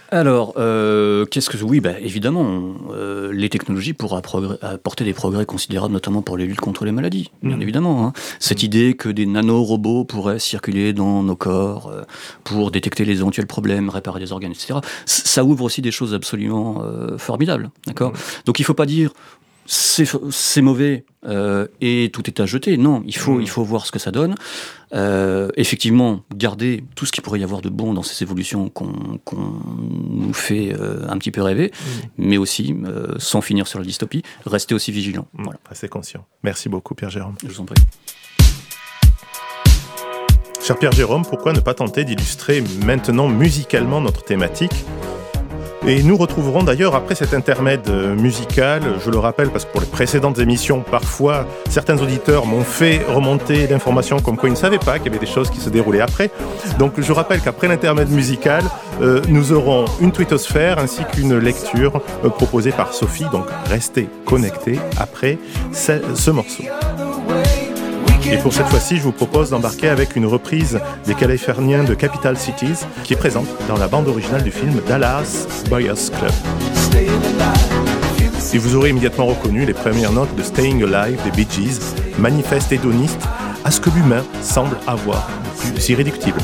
Alors, 0.10 0.54
euh, 0.58 1.26
qu'est-ce 1.26 1.50
que 1.50 1.58
oui, 1.64 1.82
bah, 1.82 2.00
évidemment, 2.00 2.76
euh, 2.92 3.32
les 3.34 3.50
technologies 3.50 3.94
pourraient 3.94 4.22
apporter 4.62 5.04
des 5.04 5.14
progrès 5.14 5.46
considérables, 5.46 5.94
notamment 5.94 6.22
pour 6.22 6.38
les 6.38 6.46
luttes 6.46 6.62
contre 6.62 6.86
les 6.86 6.94
maladies, 6.94 7.32
bien 7.44 7.58
mm. 7.58 7.62
évidemment. 7.62 8.06
Hein. 8.06 8.14
Cette 8.40 8.62
mm. 8.62 8.66
idée 8.66 8.94
que 8.96 9.10
des 9.10 9.26
nanorobots 9.26 10.06
pourraient 10.06 10.40
circuler 10.40 10.94
dans 10.94 11.24
nos 11.24 11.36
corps 11.36 11.88
euh, 11.88 12.04
pour 12.46 12.72
détecter 12.72 13.04
les 13.04 13.18
éventuels 13.18 13.48
problèmes, 13.48 13.90
réparer 13.90 14.20
des 14.20 14.32
organes, 14.32 14.52
etc. 14.52 14.80
Ça 15.06 15.44
ouvre 15.44 15.66
aussi 15.66 15.82
des 15.82 15.92
choses 15.92 16.14
absolument 16.14 16.82
formidables, 17.18 17.70
d'accord? 17.86 18.12
Mm. 18.12 18.46
Donc, 18.46 18.60
il 18.60 18.62
ne 18.62 18.66
faut 18.66 18.74
pas 18.74 18.86
dire 18.86 19.12
c'est 19.68 20.62
mauvais 20.62 21.06
euh, 21.26 21.68
et 21.82 22.10
tout 22.14 22.24
est 22.28 22.40
à 22.40 22.46
jeter. 22.46 22.78
Non, 22.78 23.04
il 23.06 23.16
faut, 23.16 23.40
il 23.42 23.50
faut 23.50 23.64
voir 23.64 23.86
ce 23.86 23.92
que 23.92 24.00
ça 24.00 24.12
donne. 24.12 24.36
Euh, 24.94 25.50
effectivement, 25.58 26.22
garder 26.34 26.84
tout 26.96 27.06
ce 27.06 27.12
qu'il 27.12 27.22
pourrait 27.22 27.42
y 27.42 27.44
avoir 27.44 27.62
de 27.62 27.70
bon 27.70 27.94
dans 27.94 28.04
ces 28.04 28.24
évolutions 28.24 28.70
qu'on 28.70 28.94
nous 30.10 30.34
fait 30.34 30.74
euh, 30.74 31.06
un 31.10 31.18
petit 31.18 31.32
peu 31.32 31.42
rêver, 31.42 31.72
mais 32.18 32.38
aussi, 32.38 32.76
sans 33.18 33.42
finir 33.42 33.68
sur 33.68 33.80
la 33.80 33.86
dystopie, 33.86 34.24
rester 34.46 34.74
aussi 34.74 34.92
vigilant. 34.92 35.28
Mmh, 35.34 35.44
voilà. 35.44 35.60
Assez 35.70 35.90
conscient. 35.90 36.26
Merci 36.44 36.70
beaucoup, 36.70 36.96
Pierre-Jérôme. 36.96 37.36
Je 37.44 37.50
vous 37.50 37.62
en 37.62 37.66
prie. 37.66 37.76
Cher 40.62 40.78
Pierre-Jérôme, 40.78 41.24
pourquoi 41.24 41.54
ne 41.54 41.60
pas 41.60 41.74
tenter 41.74 42.04
d'illustrer 42.04 42.64
maintenant 42.86 43.28
musicalement 43.30 44.02
notre 44.02 44.24
thématique 44.24 44.86
et 45.86 46.02
nous 46.04 46.18
retrouverons 46.18 46.64
d'ailleurs 46.64 46.96
après 46.96 47.16
cet 47.16 47.34
intermède 47.34 47.88
euh, 47.90 48.16
musical, 48.16 48.82
je 49.04 49.10
le 49.10 49.20
rappelle 49.20 49.50
parce 49.50 49.66
que 49.66 49.72
pour 49.72 49.82
les 49.82 49.88
précédentes 49.88 50.40
émissions, 50.40 50.82
parfois 50.82 51.46
certains 51.70 51.98
auditeurs 52.02 52.46
m'ont 52.46 52.64
fait 52.64 53.02
remonter 53.08 53.68
l'information 53.68 54.20
comme 54.20 54.38
quoi 54.38 54.50
ils 54.50 54.54
ne 54.54 54.58
savaient 54.58 54.80
pas 54.80 54.98
qu'il 54.98 55.12
y 55.12 55.16
avait 55.16 55.26
des 55.26 55.32
choses 55.32 55.50
qui 55.50 55.60
se 55.60 55.70
déroulaient 55.70 56.02
après. 56.02 56.32
Donc 56.80 57.00
je 57.00 57.12
rappelle 57.14 57.42
qu'après 57.42 57.68
l'intermède 57.68 58.10
musical, 58.10 58.64
euh, 59.02 59.22
nous 59.30 59.54
aurons 59.54 59.86
une 60.02 60.12
twittosphère 60.12 60.80
ainsi 60.80 61.02
qu'une 61.14 61.38
lecture 61.38 62.02
euh, 62.26 62.30
proposée 62.30 62.72
par 62.72 62.94
Sophie. 62.94 63.26
Donc 63.32 63.46
restez 63.66 64.10
connectés 64.26 64.80
après 64.98 65.38
ce 65.72 66.32
morceau. 66.32 66.64
Et 68.26 68.38
pour 68.38 68.54
cette 68.54 68.68
fois-ci, 68.68 68.98
je 68.98 69.04
vous 69.04 69.12
propose 69.12 69.52
d'embarquer 69.52 69.90
avec 69.90 70.16
une 70.16 70.26
reprise 70.26 70.80
des 71.06 71.14
Californiens 71.14 71.84
de 71.84 71.94
Capital 71.94 72.38
Cities 72.38 72.86
qui 73.04 73.14
est 73.14 73.18
présente 73.18 73.48
dans 73.68 73.78
la 73.78 73.88
bande 73.88 74.08
originale 74.08 74.44
du 74.44 74.52
film 74.52 74.82
Dallas 74.88 75.48
Boyers 75.70 76.12
Club. 76.18 76.32
Et 78.54 78.58
vous 78.60 78.76
aurez 78.76 78.90
immédiatement 78.90 79.28
reconnu 79.28 79.66
les 79.66 79.74
premières 79.74 80.12
notes 80.12 80.34
de 80.36 80.42
Staying 80.42 80.84
Alive 80.84 81.20
des 81.24 81.30
Bee 81.30 81.48
Gees, 81.48 81.94
manifeste 82.18 82.72
hédoniste 82.72 83.22
à 83.64 83.70
ce 83.70 83.80
que 83.80 83.92
l'humain 83.92 84.24
semble 84.42 84.78
avoir 84.88 85.30
de 85.66 85.72
plus 85.72 85.90
irréductible. 85.90 86.40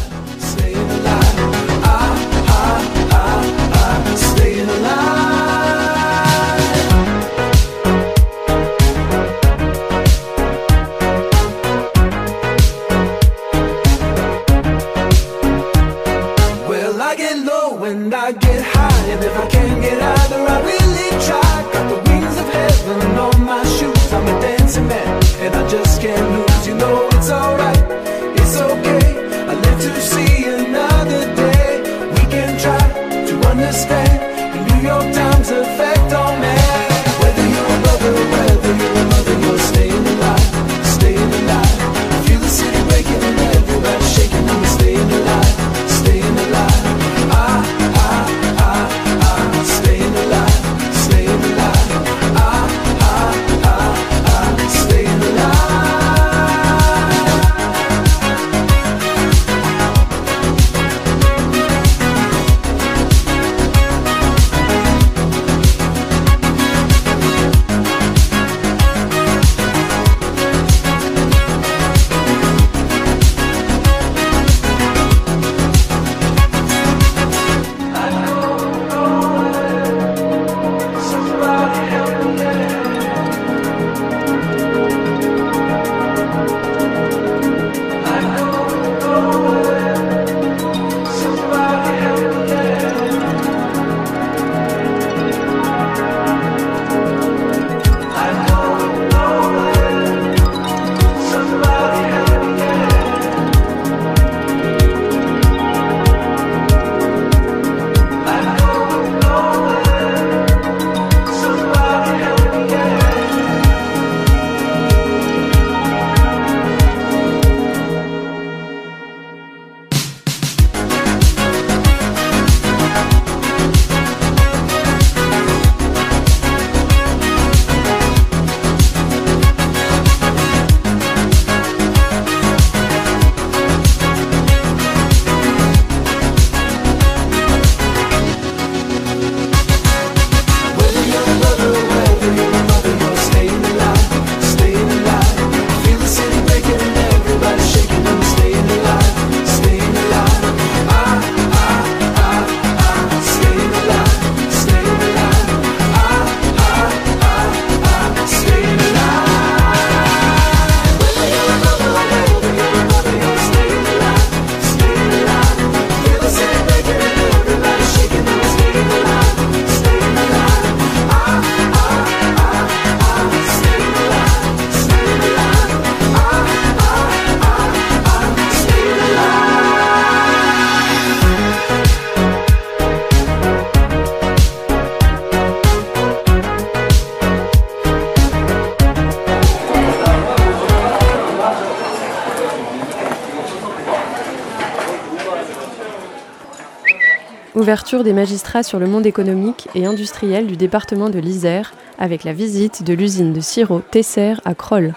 Ouverture 197.64 198.04
des 198.04 198.12
magistrats 198.12 198.62
sur 198.62 198.78
le 198.78 198.88
monde 198.88 199.06
économique 199.06 199.70
et 199.74 199.86
industriel 199.86 200.48
du 200.48 200.58
département 200.58 201.10
de 201.10 201.18
l'Isère 201.18 201.74
avec 201.98 202.26
la 202.26 202.34
visite 202.34 202.84
de 202.84 202.94
l'usine 202.94 203.32
de 203.32 203.40
sirop 203.40 203.80
Tesser 203.80 204.34
à 204.44 204.54
Kroll. 204.54 204.94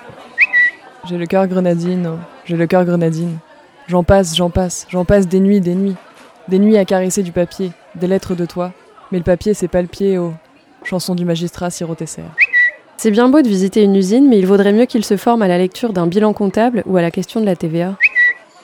J'ai 1.09 1.17
le 1.17 1.27
cœur 1.27 1.47
grenadine, 1.47 2.19
j'ai 2.45 2.57
le 2.57 2.67
cœur 2.67 2.85
grenadine. 2.85 3.39
J'en 3.87 4.03
passe, 4.03 4.35
j'en 4.35 4.51
passe, 4.51 4.89
j'en 4.91 5.05
passe 5.05 5.29
des 5.29 5.39
nuits, 5.39 5.61
des 5.61 5.77
nuits. 5.77 5.95
Des 6.49 6.59
nuits 6.59 6.77
à 6.77 6.85
caresser 6.85 7.23
du 7.23 7.31
papier, 7.31 7.71
des 7.95 8.09
lettres 8.09 8.35
de 8.35 8.47
toi. 8.47 8.73
Mais 9.13 9.19
le 9.19 9.25
papier, 9.25 9.55
c'est 9.55 9.69
pas 9.69 9.81
le 9.81 9.87
pied, 9.87 10.19
oh. 10.19 10.33
Chanson 10.83 11.15
du 11.15 11.25
magistrat 11.25 11.71
Sirot 11.71 11.95
Tesser. 11.95 12.23
C'est 12.97 13.13
bien 13.13 13.29
beau 13.29 13.43
de 13.43 13.49
visiter 13.49 13.85
une 13.85 13.95
usine, 13.95 14.29
mais 14.29 14.41
il 14.41 14.47
vaudrait 14.49 14.73
mieux 14.73 14.87
qu'il 14.87 15.05
se 15.05 15.17
forme 15.17 15.43
à 15.43 15.47
la 15.49 15.59
lecture 15.59 15.93
d'un 15.93 16.09
bilan 16.09 16.33
comptable 16.33 16.83
ou 16.87 16.97
à 16.97 17.03
la 17.03 17.13
question 17.13 17.41
de 17.41 17.47
la 17.47 17.55
TVA. 17.55 17.97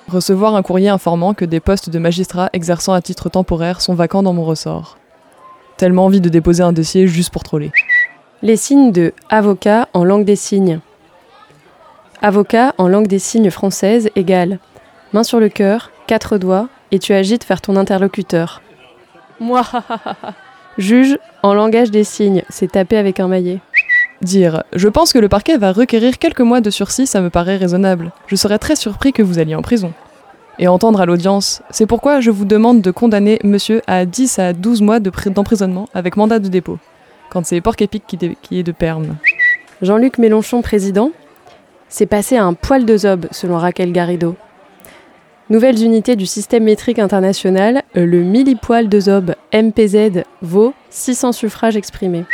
Recevoir 0.09 0.55
un 0.55 0.63
courrier 0.63 0.89
informant 0.89 1.35
que 1.35 1.45
des 1.45 1.61
postes 1.61 1.91
de 1.91 1.99
magistrats 1.99 2.51
exerçant 2.53 2.93
à 2.93 3.01
titre 3.01 3.29
temporaire 3.29 3.81
sont 3.81 3.95
vacants 3.95 4.23
dans 4.23 4.33
mon 4.33 4.45
ressort. 4.45 4.99
Tellement 5.77 6.07
envie 6.07 6.21
de 6.21 6.29
déposer 6.29 6.63
un 6.63 6.73
dossier 6.73 7.07
juste 7.07 7.33
pour 7.33 7.43
troller. 7.43 7.71
Les 8.43 8.57
signes 8.57 8.93
de 8.93 9.13
avocat 9.31 9.89
en 9.95 10.05
langue 10.05 10.25
des 10.25 10.37
signes. 10.37 10.81
Avocat 12.21 12.75
en 12.79 12.89
langue 12.89 13.07
des 13.07 13.19
signes 13.19 13.51
française 13.51 14.11
égale 14.17 14.59
main 15.13 15.25
sur 15.25 15.41
le 15.41 15.49
cœur, 15.49 15.91
quatre 16.07 16.39
doigts, 16.39 16.69
et 16.91 16.99
tu 16.99 17.13
agites 17.13 17.47
vers 17.47 17.61
ton 17.61 17.77
interlocuteur. 17.77 18.63
Moi, 19.41 19.63
juge 20.79 21.19
en 21.43 21.55
langage 21.55 21.91
des 21.91 22.05
signes, 22.05 22.43
c'est 22.49 22.73
taper 22.73 22.97
avec 22.97 23.21
un 23.21 23.29
maillet. 23.29 23.61
Dire 24.23 24.63
Je 24.73 24.89
pense 24.89 25.13
que 25.13 25.19
le 25.19 25.29
parquet 25.29 25.59
va 25.59 25.73
requérir 25.73 26.19
quelques 26.19 26.41
mois 26.41 26.61
de 26.61 26.71
sursis, 26.71 27.09
ça 27.09 27.21
me 27.21 27.29
paraît 27.29 27.57
raisonnable. 27.57 28.13
Je 28.29 28.37
serais 28.37 28.59
très 28.59 28.77
surpris 28.77 29.13
que 29.13 29.23
vous 29.23 29.41
alliez 29.41 29.57
en 29.57 29.63
prison. 29.63 29.93
Et 30.61 30.69
entendre 30.69 31.01
à 31.01 31.07
l'audience 31.07 31.61
C'est 31.71 31.87
pourquoi 31.87 32.21
je 32.21 32.31
vous 32.31 32.45
demande 32.45 32.83
de 32.83 32.91
condamner 32.93 33.41
monsieur 33.43 33.83
à 33.89 34.07
10 34.07 34.39
à 34.39 34.53
12 34.53 34.83
mois 34.83 35.01
d'emprisonnement 35.01 35.89
avec 35.93 36.17
mandat 36.17 36.39
de 36.39 36.47
dépôt. 36.49 36.79
Quand 37.31 37.45
c'est 37.45 37.61
Porc 37.61 37.75
Épic 37.81 38.05
qui, 38.07 38.37
qui 38.43 38.59
est 38.61 38.63
de 38.63 38.71
perme. 38.71 39.17
Jean-Luc 39.81 40.19
Mélenchon, 40.19 40.63
président 40.63 41.11
C'est 41.89 42.07
passé 42.07 42.37
à 42.37 42.45
un 42.45 42.55
poil 42.55 42.85
de 42.85 42.97
zob, 42.97 43.27
selon 43.33 43.59
Raquel 43.59 43.91
Garrido. 43.91 44.37
Nouvelles 45.51 45.83
unités 45.83 46.15
du 46.15 46.27
système 46.27 46.63
métrique 46.63 47.01
international, 47.01 47.83
le 47.95 48.23
millipoil 48.23 48.89
de 48.89 49.01
zob 49.01 49.35
MPZ 49.53 50.23
vaut 50.43 50.75
600 50.91 51.33
suffrages 51.33 51.77
exprimés. 51.77 52.25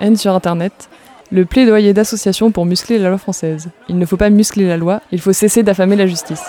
N 0.00 0.16
sur 0.16 0.32
Internet, 0.32 0.88
le 1.30 1.44
plaidoyer 1.44 1.92
d'association 1.92 2.50
pour 2.50 2.66
muscler 2.66 2.98
la 2.98 3.08
loi 3.08 3.18
française. 3.18 3.68
Il 3.88 3.98
ne 3.98 4.06
faut 4.06 4.16
pas 4.16 4.30
muscler 4.30 4.66
la 4.66 4.76
loi, 4.76 5.02
il 5.12 5.20
faut 5.20 5.32
cesser 5.32 5.62
d'affamer 5.62 5.96
la 5.96 6.06
justice. 6.06 6.42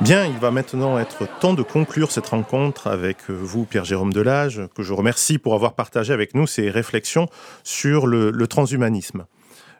Bien, 0.00 0.24
il 0.26 0.38
va 0.38 0.52
maintenant 0.52 0.96
être 0.96 1.26
temps 1.40 1.54
de 1.54 1.62
conclure 1.62 2.12
cette 2.12 2.28
rencontre 2.28 2.86
avec 2.86 3.28
vous, 3.28 3.64
Pierre-Jérôme 3.64 4.12
Delage, 4.12 4.62
que 4.76 4.84
je 4.84 4.92
remercie 4.92 5.38
pour 5.38 5.54
avoir 5.54 5.74
partagé 5.74 6.12
avec 6.12 6.34
nous 6.34 6.46
ces 6.46 6.70
réflexions 6.70 7.26
sur 7.64 8.06
le, 8.06 8.46
transhumanisme. 8.46 9.26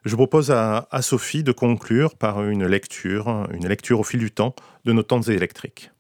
Je 0.05 0.17
propose 0.17 0.51
à, 0.51 0.89
à, 0.91 1.03
Sophie 1.03 1.45
de 1.45 1.53
conclure 1.53 2.17
par 2.17 2.43
une 2.43 2.67
lecture, 2.67 3.47
une 3.53 3.69
lecture 3.69 4.01
au 4.01 4.05
fil 4.05 4.19
du 4.19 4.33
temps 4.33 4.55
de 4.85 4.93
nos 4.93 5.05
temps 5.05 5.23
électriques. 5.23 5.93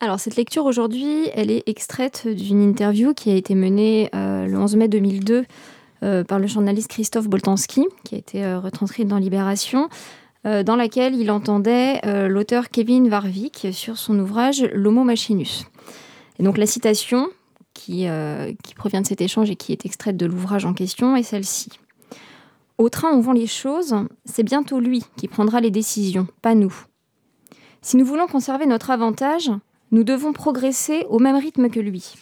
Alors 0.00 0.20
cette 0.20 0.36
lecture 0.36 0.64
aujourd'hui, 0.64 1.28
elle 1.34 1.50
est 1.50 1.68
extraite 1.68 2.28
d'une 2.28 2.62
interview 2.62 3.14
qui 3.14 3.30
a 3.30 3.34
été 3.34 3.56
menée 3.56 4.08
euh, 4.14 4.46
le 4.46 4.56
11 4.56 4.76
mai 4.76 4.86
2002 4.86 5.44
euh, 6.04 6.22
par 6.22 6.38
le 6.38 6.46
journaliste 6.46 6.88
Christophe 6.88 7.28
Boltanski, 7.28 7.84
qui 8.04 8.14
a 8.14 8.18
été 8.18 8.44
euh, 8.44 8.60
retranscrite 8.60 9.08
dans 9.08 9.18
Libération, 9.18 9.88
dans 10.44 10.76
laquelle 10.76 11.14
il 11.14 11.30
entendait 11.30 12.00
l'auteur 12.28 12.70
Kevin 12.70 13.10
Warwick 13.10 13.66
sur 13.72 13.98
son 13.98 14.18
ouvrage 14.18 14.62
L'Homo 14.72 15.02
Machinus. 15.02 15.66
Et 16.38 16.42
donc 16.42 16.56
la 16.56 16.64
citation 16.64 17.28
qui, 17.74 18.06
qui 18.62 18.74
provient 18.74 19.02
de 19.02 19.06
cet 19.06 19.20
échange 19.20 19.50
et 19.50 19.56
qui 19.56 19.72
est 19.72 19.84
extraite 19.84 20.16
de 20.16 20.24
l'ouvrage 20.24 20.64
en 20.64 20.72
question 20.72 21.16
est 21.16 21.24
celle-ci. 21.24 21.70
Au 22.78 22.88
train 22.88 23.12
où 23.14 23.20
vont 23.20 23.32
les 23.32 23.48
choses, 23.48 23.94
c'est 24.24 24.44
bientôt 24.44 24.80
lui 24.80 25.02
qui 25.16 25.28
prendra 25.28 25.60
les 25.60 25.72
décisions, 25.72 26.28
pas 26.40 26.54
nous. 26.54 26.72
Si 27.82 27.98
nous 27.98 28.06
voulons 28.06 28.28
conserver 28.28 28.64
notre 28.64 28.90
avantage, 28.90 29.50
nous 29.90 30.04
devons 30.04 30.32
progresser 30.32 31.04
au 31.08 31.18
même 31.18 31.36
rythme 31.36 31.70
que 31.70 31.80
lui. 31.80 32.14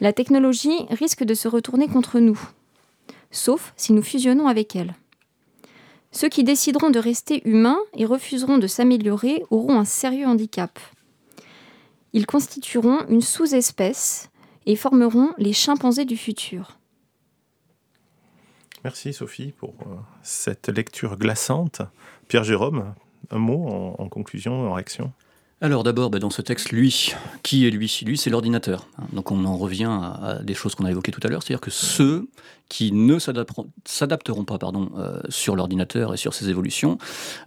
La 0.00 0.12
technologie 0.12 0.86
risque 0.90 1.24
de 1.24 1.34
se 1.34 1.48
retourner 1.48 1.88
contre 1.88 2.20
nous, 2.20 2.40
sauf 3.30 3.72
si 3.76 3.92
nous 3.92 4.02
fusionnons 4.02 4.46
avec 4.46 4.76
elle. 4.76 4.94
Ceux 6.12 6.28
qui 6.28 6.44
décideront 6.44 6.90
de 6.90 6.98
rester 6.98 7.46
humains 7.48 7.78
et 7.94 8.06
refuseront 8.06 8.58
de 8.58 8.66
s'améliorer 8.66 9.42
auront 9.50 9.78
un 9.78 9.84
sérieux 9.84 10.26
handicap. 10.26 10.78
Ils 12.12 12.26
constitueront 12.26 13.06
une 13.08 13.20
sous-espèce 13.20 14.30
et 14.66 14.76
formeront 14.76 15.30
les 15.36 15.52
chimpanzés 15.52 16.04
du 16.04 16.16
futur. 16.16 16.78
Merci 18.84 19.12
Sophie 19.12 19.52
pour 19.52 19.74
euh, 19.82 19.96
cette 20.22 20.68
lecture 20.68 21.18
glaçante. 21.18 21.82
Pierre 22.28 22.44
Jérôme, 22.44 22.94
un 23.30 23.38
mot 23.38 23.68
en, 23.68 23.96
en 23.98 24.08
conclusion, 24.08 24.70
en 24.70 24.74
réaction? 24.74 25.12
Alors 25.60 25.82
d'abord, 25.82 26.10
bah, 26.10 26.20
dans 26.20 26.30
ce 26.30 26.40
texte, 26.40 26.70
lui, 26.70 27.14
qui 27.42 27.66
est 27.66 27.70
lui 27.70 28.00
Lui, 28.04 28.16
c'est 28.16 28.30
l'ordinateur. 28.30 28.86
Donc 29.12 29.32
on 29.32 29.44
en 29.44 29.56
revient 29.56 29.90
à, 29.90 30.38
des 30.42 30.54
choses 30.54 30.74
qu'on 30.74 30.84
a 30.84 30.90
évoquées 30.90 31.10
tout 31.10 31.20
à 31.24 31.28
l'heure, 31.28 31.42
c'est-à-dire 31.42 31.60
que 31.60 31.70
ceux 31.70 32.28
qui 32.68 32.92
ne 32.92 33.18
s'adapteront 33.18 34.44
pas 34.44 34.58
euh, 34.62 35.20
sur 35.30 35.56
l'ordinateur 35.56 36.14
et 36.14 36.16
sur 36.16 36.34
ses 36.34 36.48
évolutions 36.48 36.98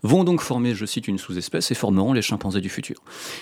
vont 0.04 0.24
donc 0.24 0.41
former, 0.41 0.76
je 0.76 0.86
cite, 0.86 1.08
une 1.08 1.17
sous-espèce 1.17 1.71
et 1.71 1.76
formeront 1.76 2.12
les 2.12 2.21
chimpanzés 2.21 2.62
du 2.62 2.69
futur. 2.69 2.97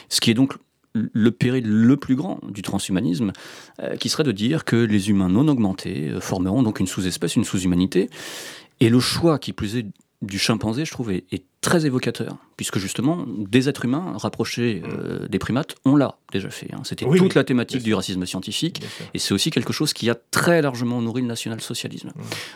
Ce 0.10 0.22
qui 0.22 0.30
est 0.30 0.36
donc 0.36 0.56
le 0.94 1.32
péril 1.32 1.66
le 1.66 1.98
plus 1.98 2.16
grand 2.16 2.40
du 2.48 2.62
transhumanisme, 2.62 3.32
euh, 3.82 3.96
qui 3.96 4.10
serait 4.10 4.24
de 4.24 4.32
dire 4.32 4.66
que 4.66 4.76
les 4.76 5.10
humains 5.10 5.30
non 5.30 5.48
augmentés 5.48 6.10
euh, 6.10 6.20
formeront 6.20 6.62
donc 6.64 6.80
une 6.80 6.88
sous-espèce, 6.88 7.36
une 7.36 7.44
sous-humanité. 7.44 8.10
Et 8.80 8.90
le 8.90 9.00
choix 9.00 9.40
qui 9.40 9.54
plus 9.54 9.78
est 9.78 9.86
du 10.22 10.38
chimpanzé, 10.38 10.84
je 10.84 10.92
trouve, 10.92 11.12
est, 11.12 11.44
très 11.62 11.86
évocateur, 11.86 12.38
puisque 12.56 12.80
justement, 12.80 13.26
des 13.28 13.68
êtres 13.68 13.84
humains 13.84 14.14
rapprochés 14.16 14.82
euh, 14.86 15.28
des 15.28 15.40
primates, 15.40 15.76
on 15.84 15.98
l'a 15.98 16.18
déjà 16.32 16.50
fait. 16.50 16.74
Hein. 16.74 16.82
C'était 16.84 17.06
toute 17.06 17.36
la 17.36 17.44
thématique 17.44 17.84
du 17.84 17.94
racisme 17.94 18.26
scientifique, 18.26 18.82
et 19.14 19.20
c'est 19.20 19.34
aussi 19.34 19.52
quelque 19.52 19.74
chose 19.74 19.92
qui 19.92 20.10
a 20.10 20.16
très 20.16 20.62
largement 20.62 21.02
nourri 21.02 21.22
le 21.22 21.28
national-socialisme. 21.28 22.12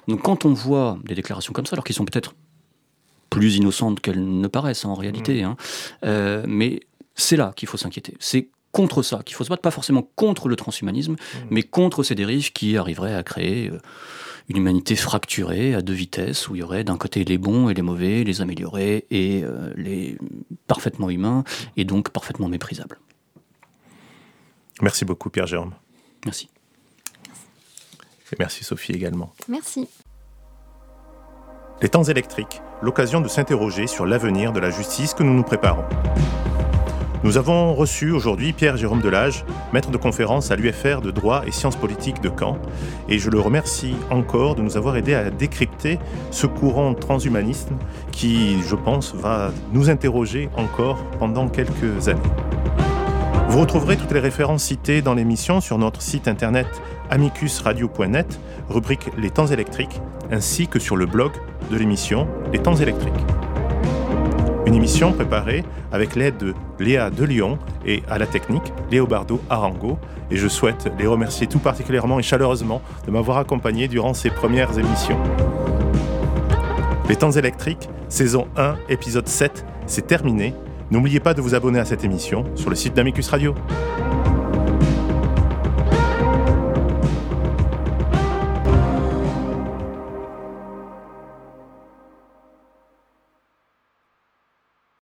Donc 0.08 0.22
quand 0.22 0.46
on 0.46 0.54
voit 0.54 0.98
des 1.04 1.16
déclarations 1.16 1.52
comme 1.52 1.66
ça, 1.66 1.74
alors 1.74 1.84
qu'ils 1.84 1.96
sont 1.96 2.06
peut-être 2.06 2.34
plus 3.30 3.58
innocentes 3.58 4.00
qu'elles 4.00 4.24
ne 4.24 4.48
paraissent 4.48 4.86
en 4.86 4.94
réalité, 4.94 5.44
hein, 5.44 5.58
euh, 6.06 6.44
mais 6.48 6.80
c'est 7.16 7.36
là 7.36 7.52
qu'il 7.56 7.68
faut 7.68 7.78
s'inquiéter. 7.78 8.16
C'est 8.20 8.50
contre 8.72 9.04
ça 9.04 9.22
qu'il 9.26 9.36
faut 9.36 9.44
se 9.44 9.50
battre, 9.50 9.62
pas 9.62 9.72
forcément 9.72 10.10
contre 10.16 10.48
le 10.48 10.56
transhumanisme, 10.56 11.18
mais 11.50 11.64
contre 11.64 12.04
ces 12.04 12.16
dérives 12.16 12.54
qui 12.54 12.78
arriveraient 12.78 13.16
à 13.16 13.24
créer... 13.24 13.70
Euh, 13.70 13.80
une 14.50 14.58
humanité 14.58 14.96
fracturée 14.96 15.74
à 15.74 15.82
deux 15.82 15.94
vitesses, 15.94 16.50
où 16.50 16.56
il 16.56 16.60
y 16.60 16.64
aurait 16.64 16.84
d'un 16.84 16.98
côté 16.98 17.24
les 17.24 17.38
bons 17.38 17.70
et 17.70 17.74
les 17.74 17.82
mauvais, 17.82 18.24
les 18.24 18.42
améliorés 18.42 19.06
et 19.10 19.42
euh, 19.44 19.74
les 19.76 20.18
parfaitement 20.68 21.10
humains, 21.10 21.44
et 21.78 21.86
donc 21.86 22.10
parfaitement 22.10 22.50
méprisables. 22.50 23.00
Merci 24.82 25.06
beaucoup 25.06 25.30
Pierre 25.30 25.48
Jérôme. 25.48 25.74
Merci. 26.26 26.50
Et 28.32 28.36
merci 28.40 28.64
Sophie 28.64 28.94
également. 28.94 29.34
Merci. 29.48 29.88
Les 31.82 31.90
temps 31.90 32.04
électriques, 32.04 32.62
l'occasion 32.82 33.22
de 33.22 33.28
s'interroger 33.28 33.88
sur 33.88 34.06
l'avenir 34.06 34.54
de 34.54 34.60
la 34.60 34.72
justice 34.72 35.14
que 35.14 35.24
nous 35.24 35.34
nous 35.34 35.44
préparons. 35.44 35.84
Nous 37.24 37.38
avons 37.38 37.74
reçu 37.74 38.12
aujourd'hui 38.12 38.52
Pierre-Jérôme 38.52 39.00
Delage, 39.00 39.46
maître 39.72 39.92
de 39.92 39.98
conférence 39.98 40.52
à 40.52 40.58
l'UFR 40.58 41.00
de 41.00 41.10
droit 41.10 41.44
et 41.48 41.52
sciences 41.52 41.78
politiques 41.78 42.22
de 42.22 42.30
Caen, 42.30 42.58
et 43.08 43.18
je 43.18 43.30
le 43.30 43.40
remercie 43.40 43.96
encore 44.10 44.56
de 44.56 44.62
nous 44.62 44.76
avoir 44.76 44.98
aidé 44.98 45.14
à 45.14 45.30
décrypter 45.30 46.00
ce 46.32 46.48
courant 46.48 46.94
transhumanisme 46.94 47.78
qui, 48.12 48.62
je 48.64 48.76
pense, 48.76 49.16
va 49.16 49.52
nous 49.72 49.90
interroger 49.90 50.50
encore 50.58 51.02
pendant 51.18 51.48
quelques 51.48 52.10
années. 52.10 52.20
Vous 53.48 53.62
retrouverez 53.62 53.96
toutes 53.96 54.12
les 54.12 54.20
références 54.20 54.64
citées 54.64 55.02
dans 55.02 55.14
l'émission 55.14 55.62
sur 55.62 55.78
notre 55.78 56.02
site 56.02 56.28
internet 56.28 56.68
amicusradio.net, 57.10 58.38
rubrique 58.70 59.10
Les 59.18 59.30
temps 59.30 59.48
électriques, 59.48 60.02
ainsi 60.30 60.68
que 60.68 60.80
sur 60.80 60.98
le 60.98 61.06
blog 61.06 61.32
de 61.72 61.78
l'émission 61.78 62.28
Les 62.52 62.60
temps 62.60 62.76
électriques. 62.76 63.14
Émission 64.74 65.12
préparée 65.14 65.64
avec 65.92 66.16
l'aide 66.16 66.38
de 66.38 66.54
Léa 66.80 67.12
de 67.12 67.24
Lyon 67.24 67.60
et 67.86 68.02
à 68.10 68.18
la 68.18 68.26
technique 68.26 68.74
Léobardo 68.90 69.40
Arango. 69.48 70.00
Et 70.32 70.36
je 70.36 70.48
souhaite 70.48 70.92
les 70.98 71.06
remercier 71.06 71.46
tout 71.46 71.60
particulièrement 71.60 72.20
et 72.20 72.24
chaleureusement 72.24 72.82
de 73.06 73.12
m'avoir 73.12 73.38
accompagné 73.38 73.88
durant 73.88 74.16
ces 74.16 74.32
premières 74.32 74.80
émissions. 74.80 75.20
Les 77.08 77.16
temps 77.16 77.32
électriques, 77.32 77.88
saison 78.10 78.48
1, 78.58 78.76
épisode 78.90 79.28
7, 79.28 79.64
c'est 79.86 80.08
terminé. 80.08 80.56
N'oubliez 80.90 81.20
pas 81.20 81.36
de 81.36 81.42
vous 81.42 81.54
abonner 81.54 81.80
à 81.80 81.86
cette 81.86 82.04
émission 82.04 82.46
sur 82.56 82.72
le 82.72 82.76
site 82.76 82.96
d'Amicus 82.96 83.30
Radio. 83.30 83.54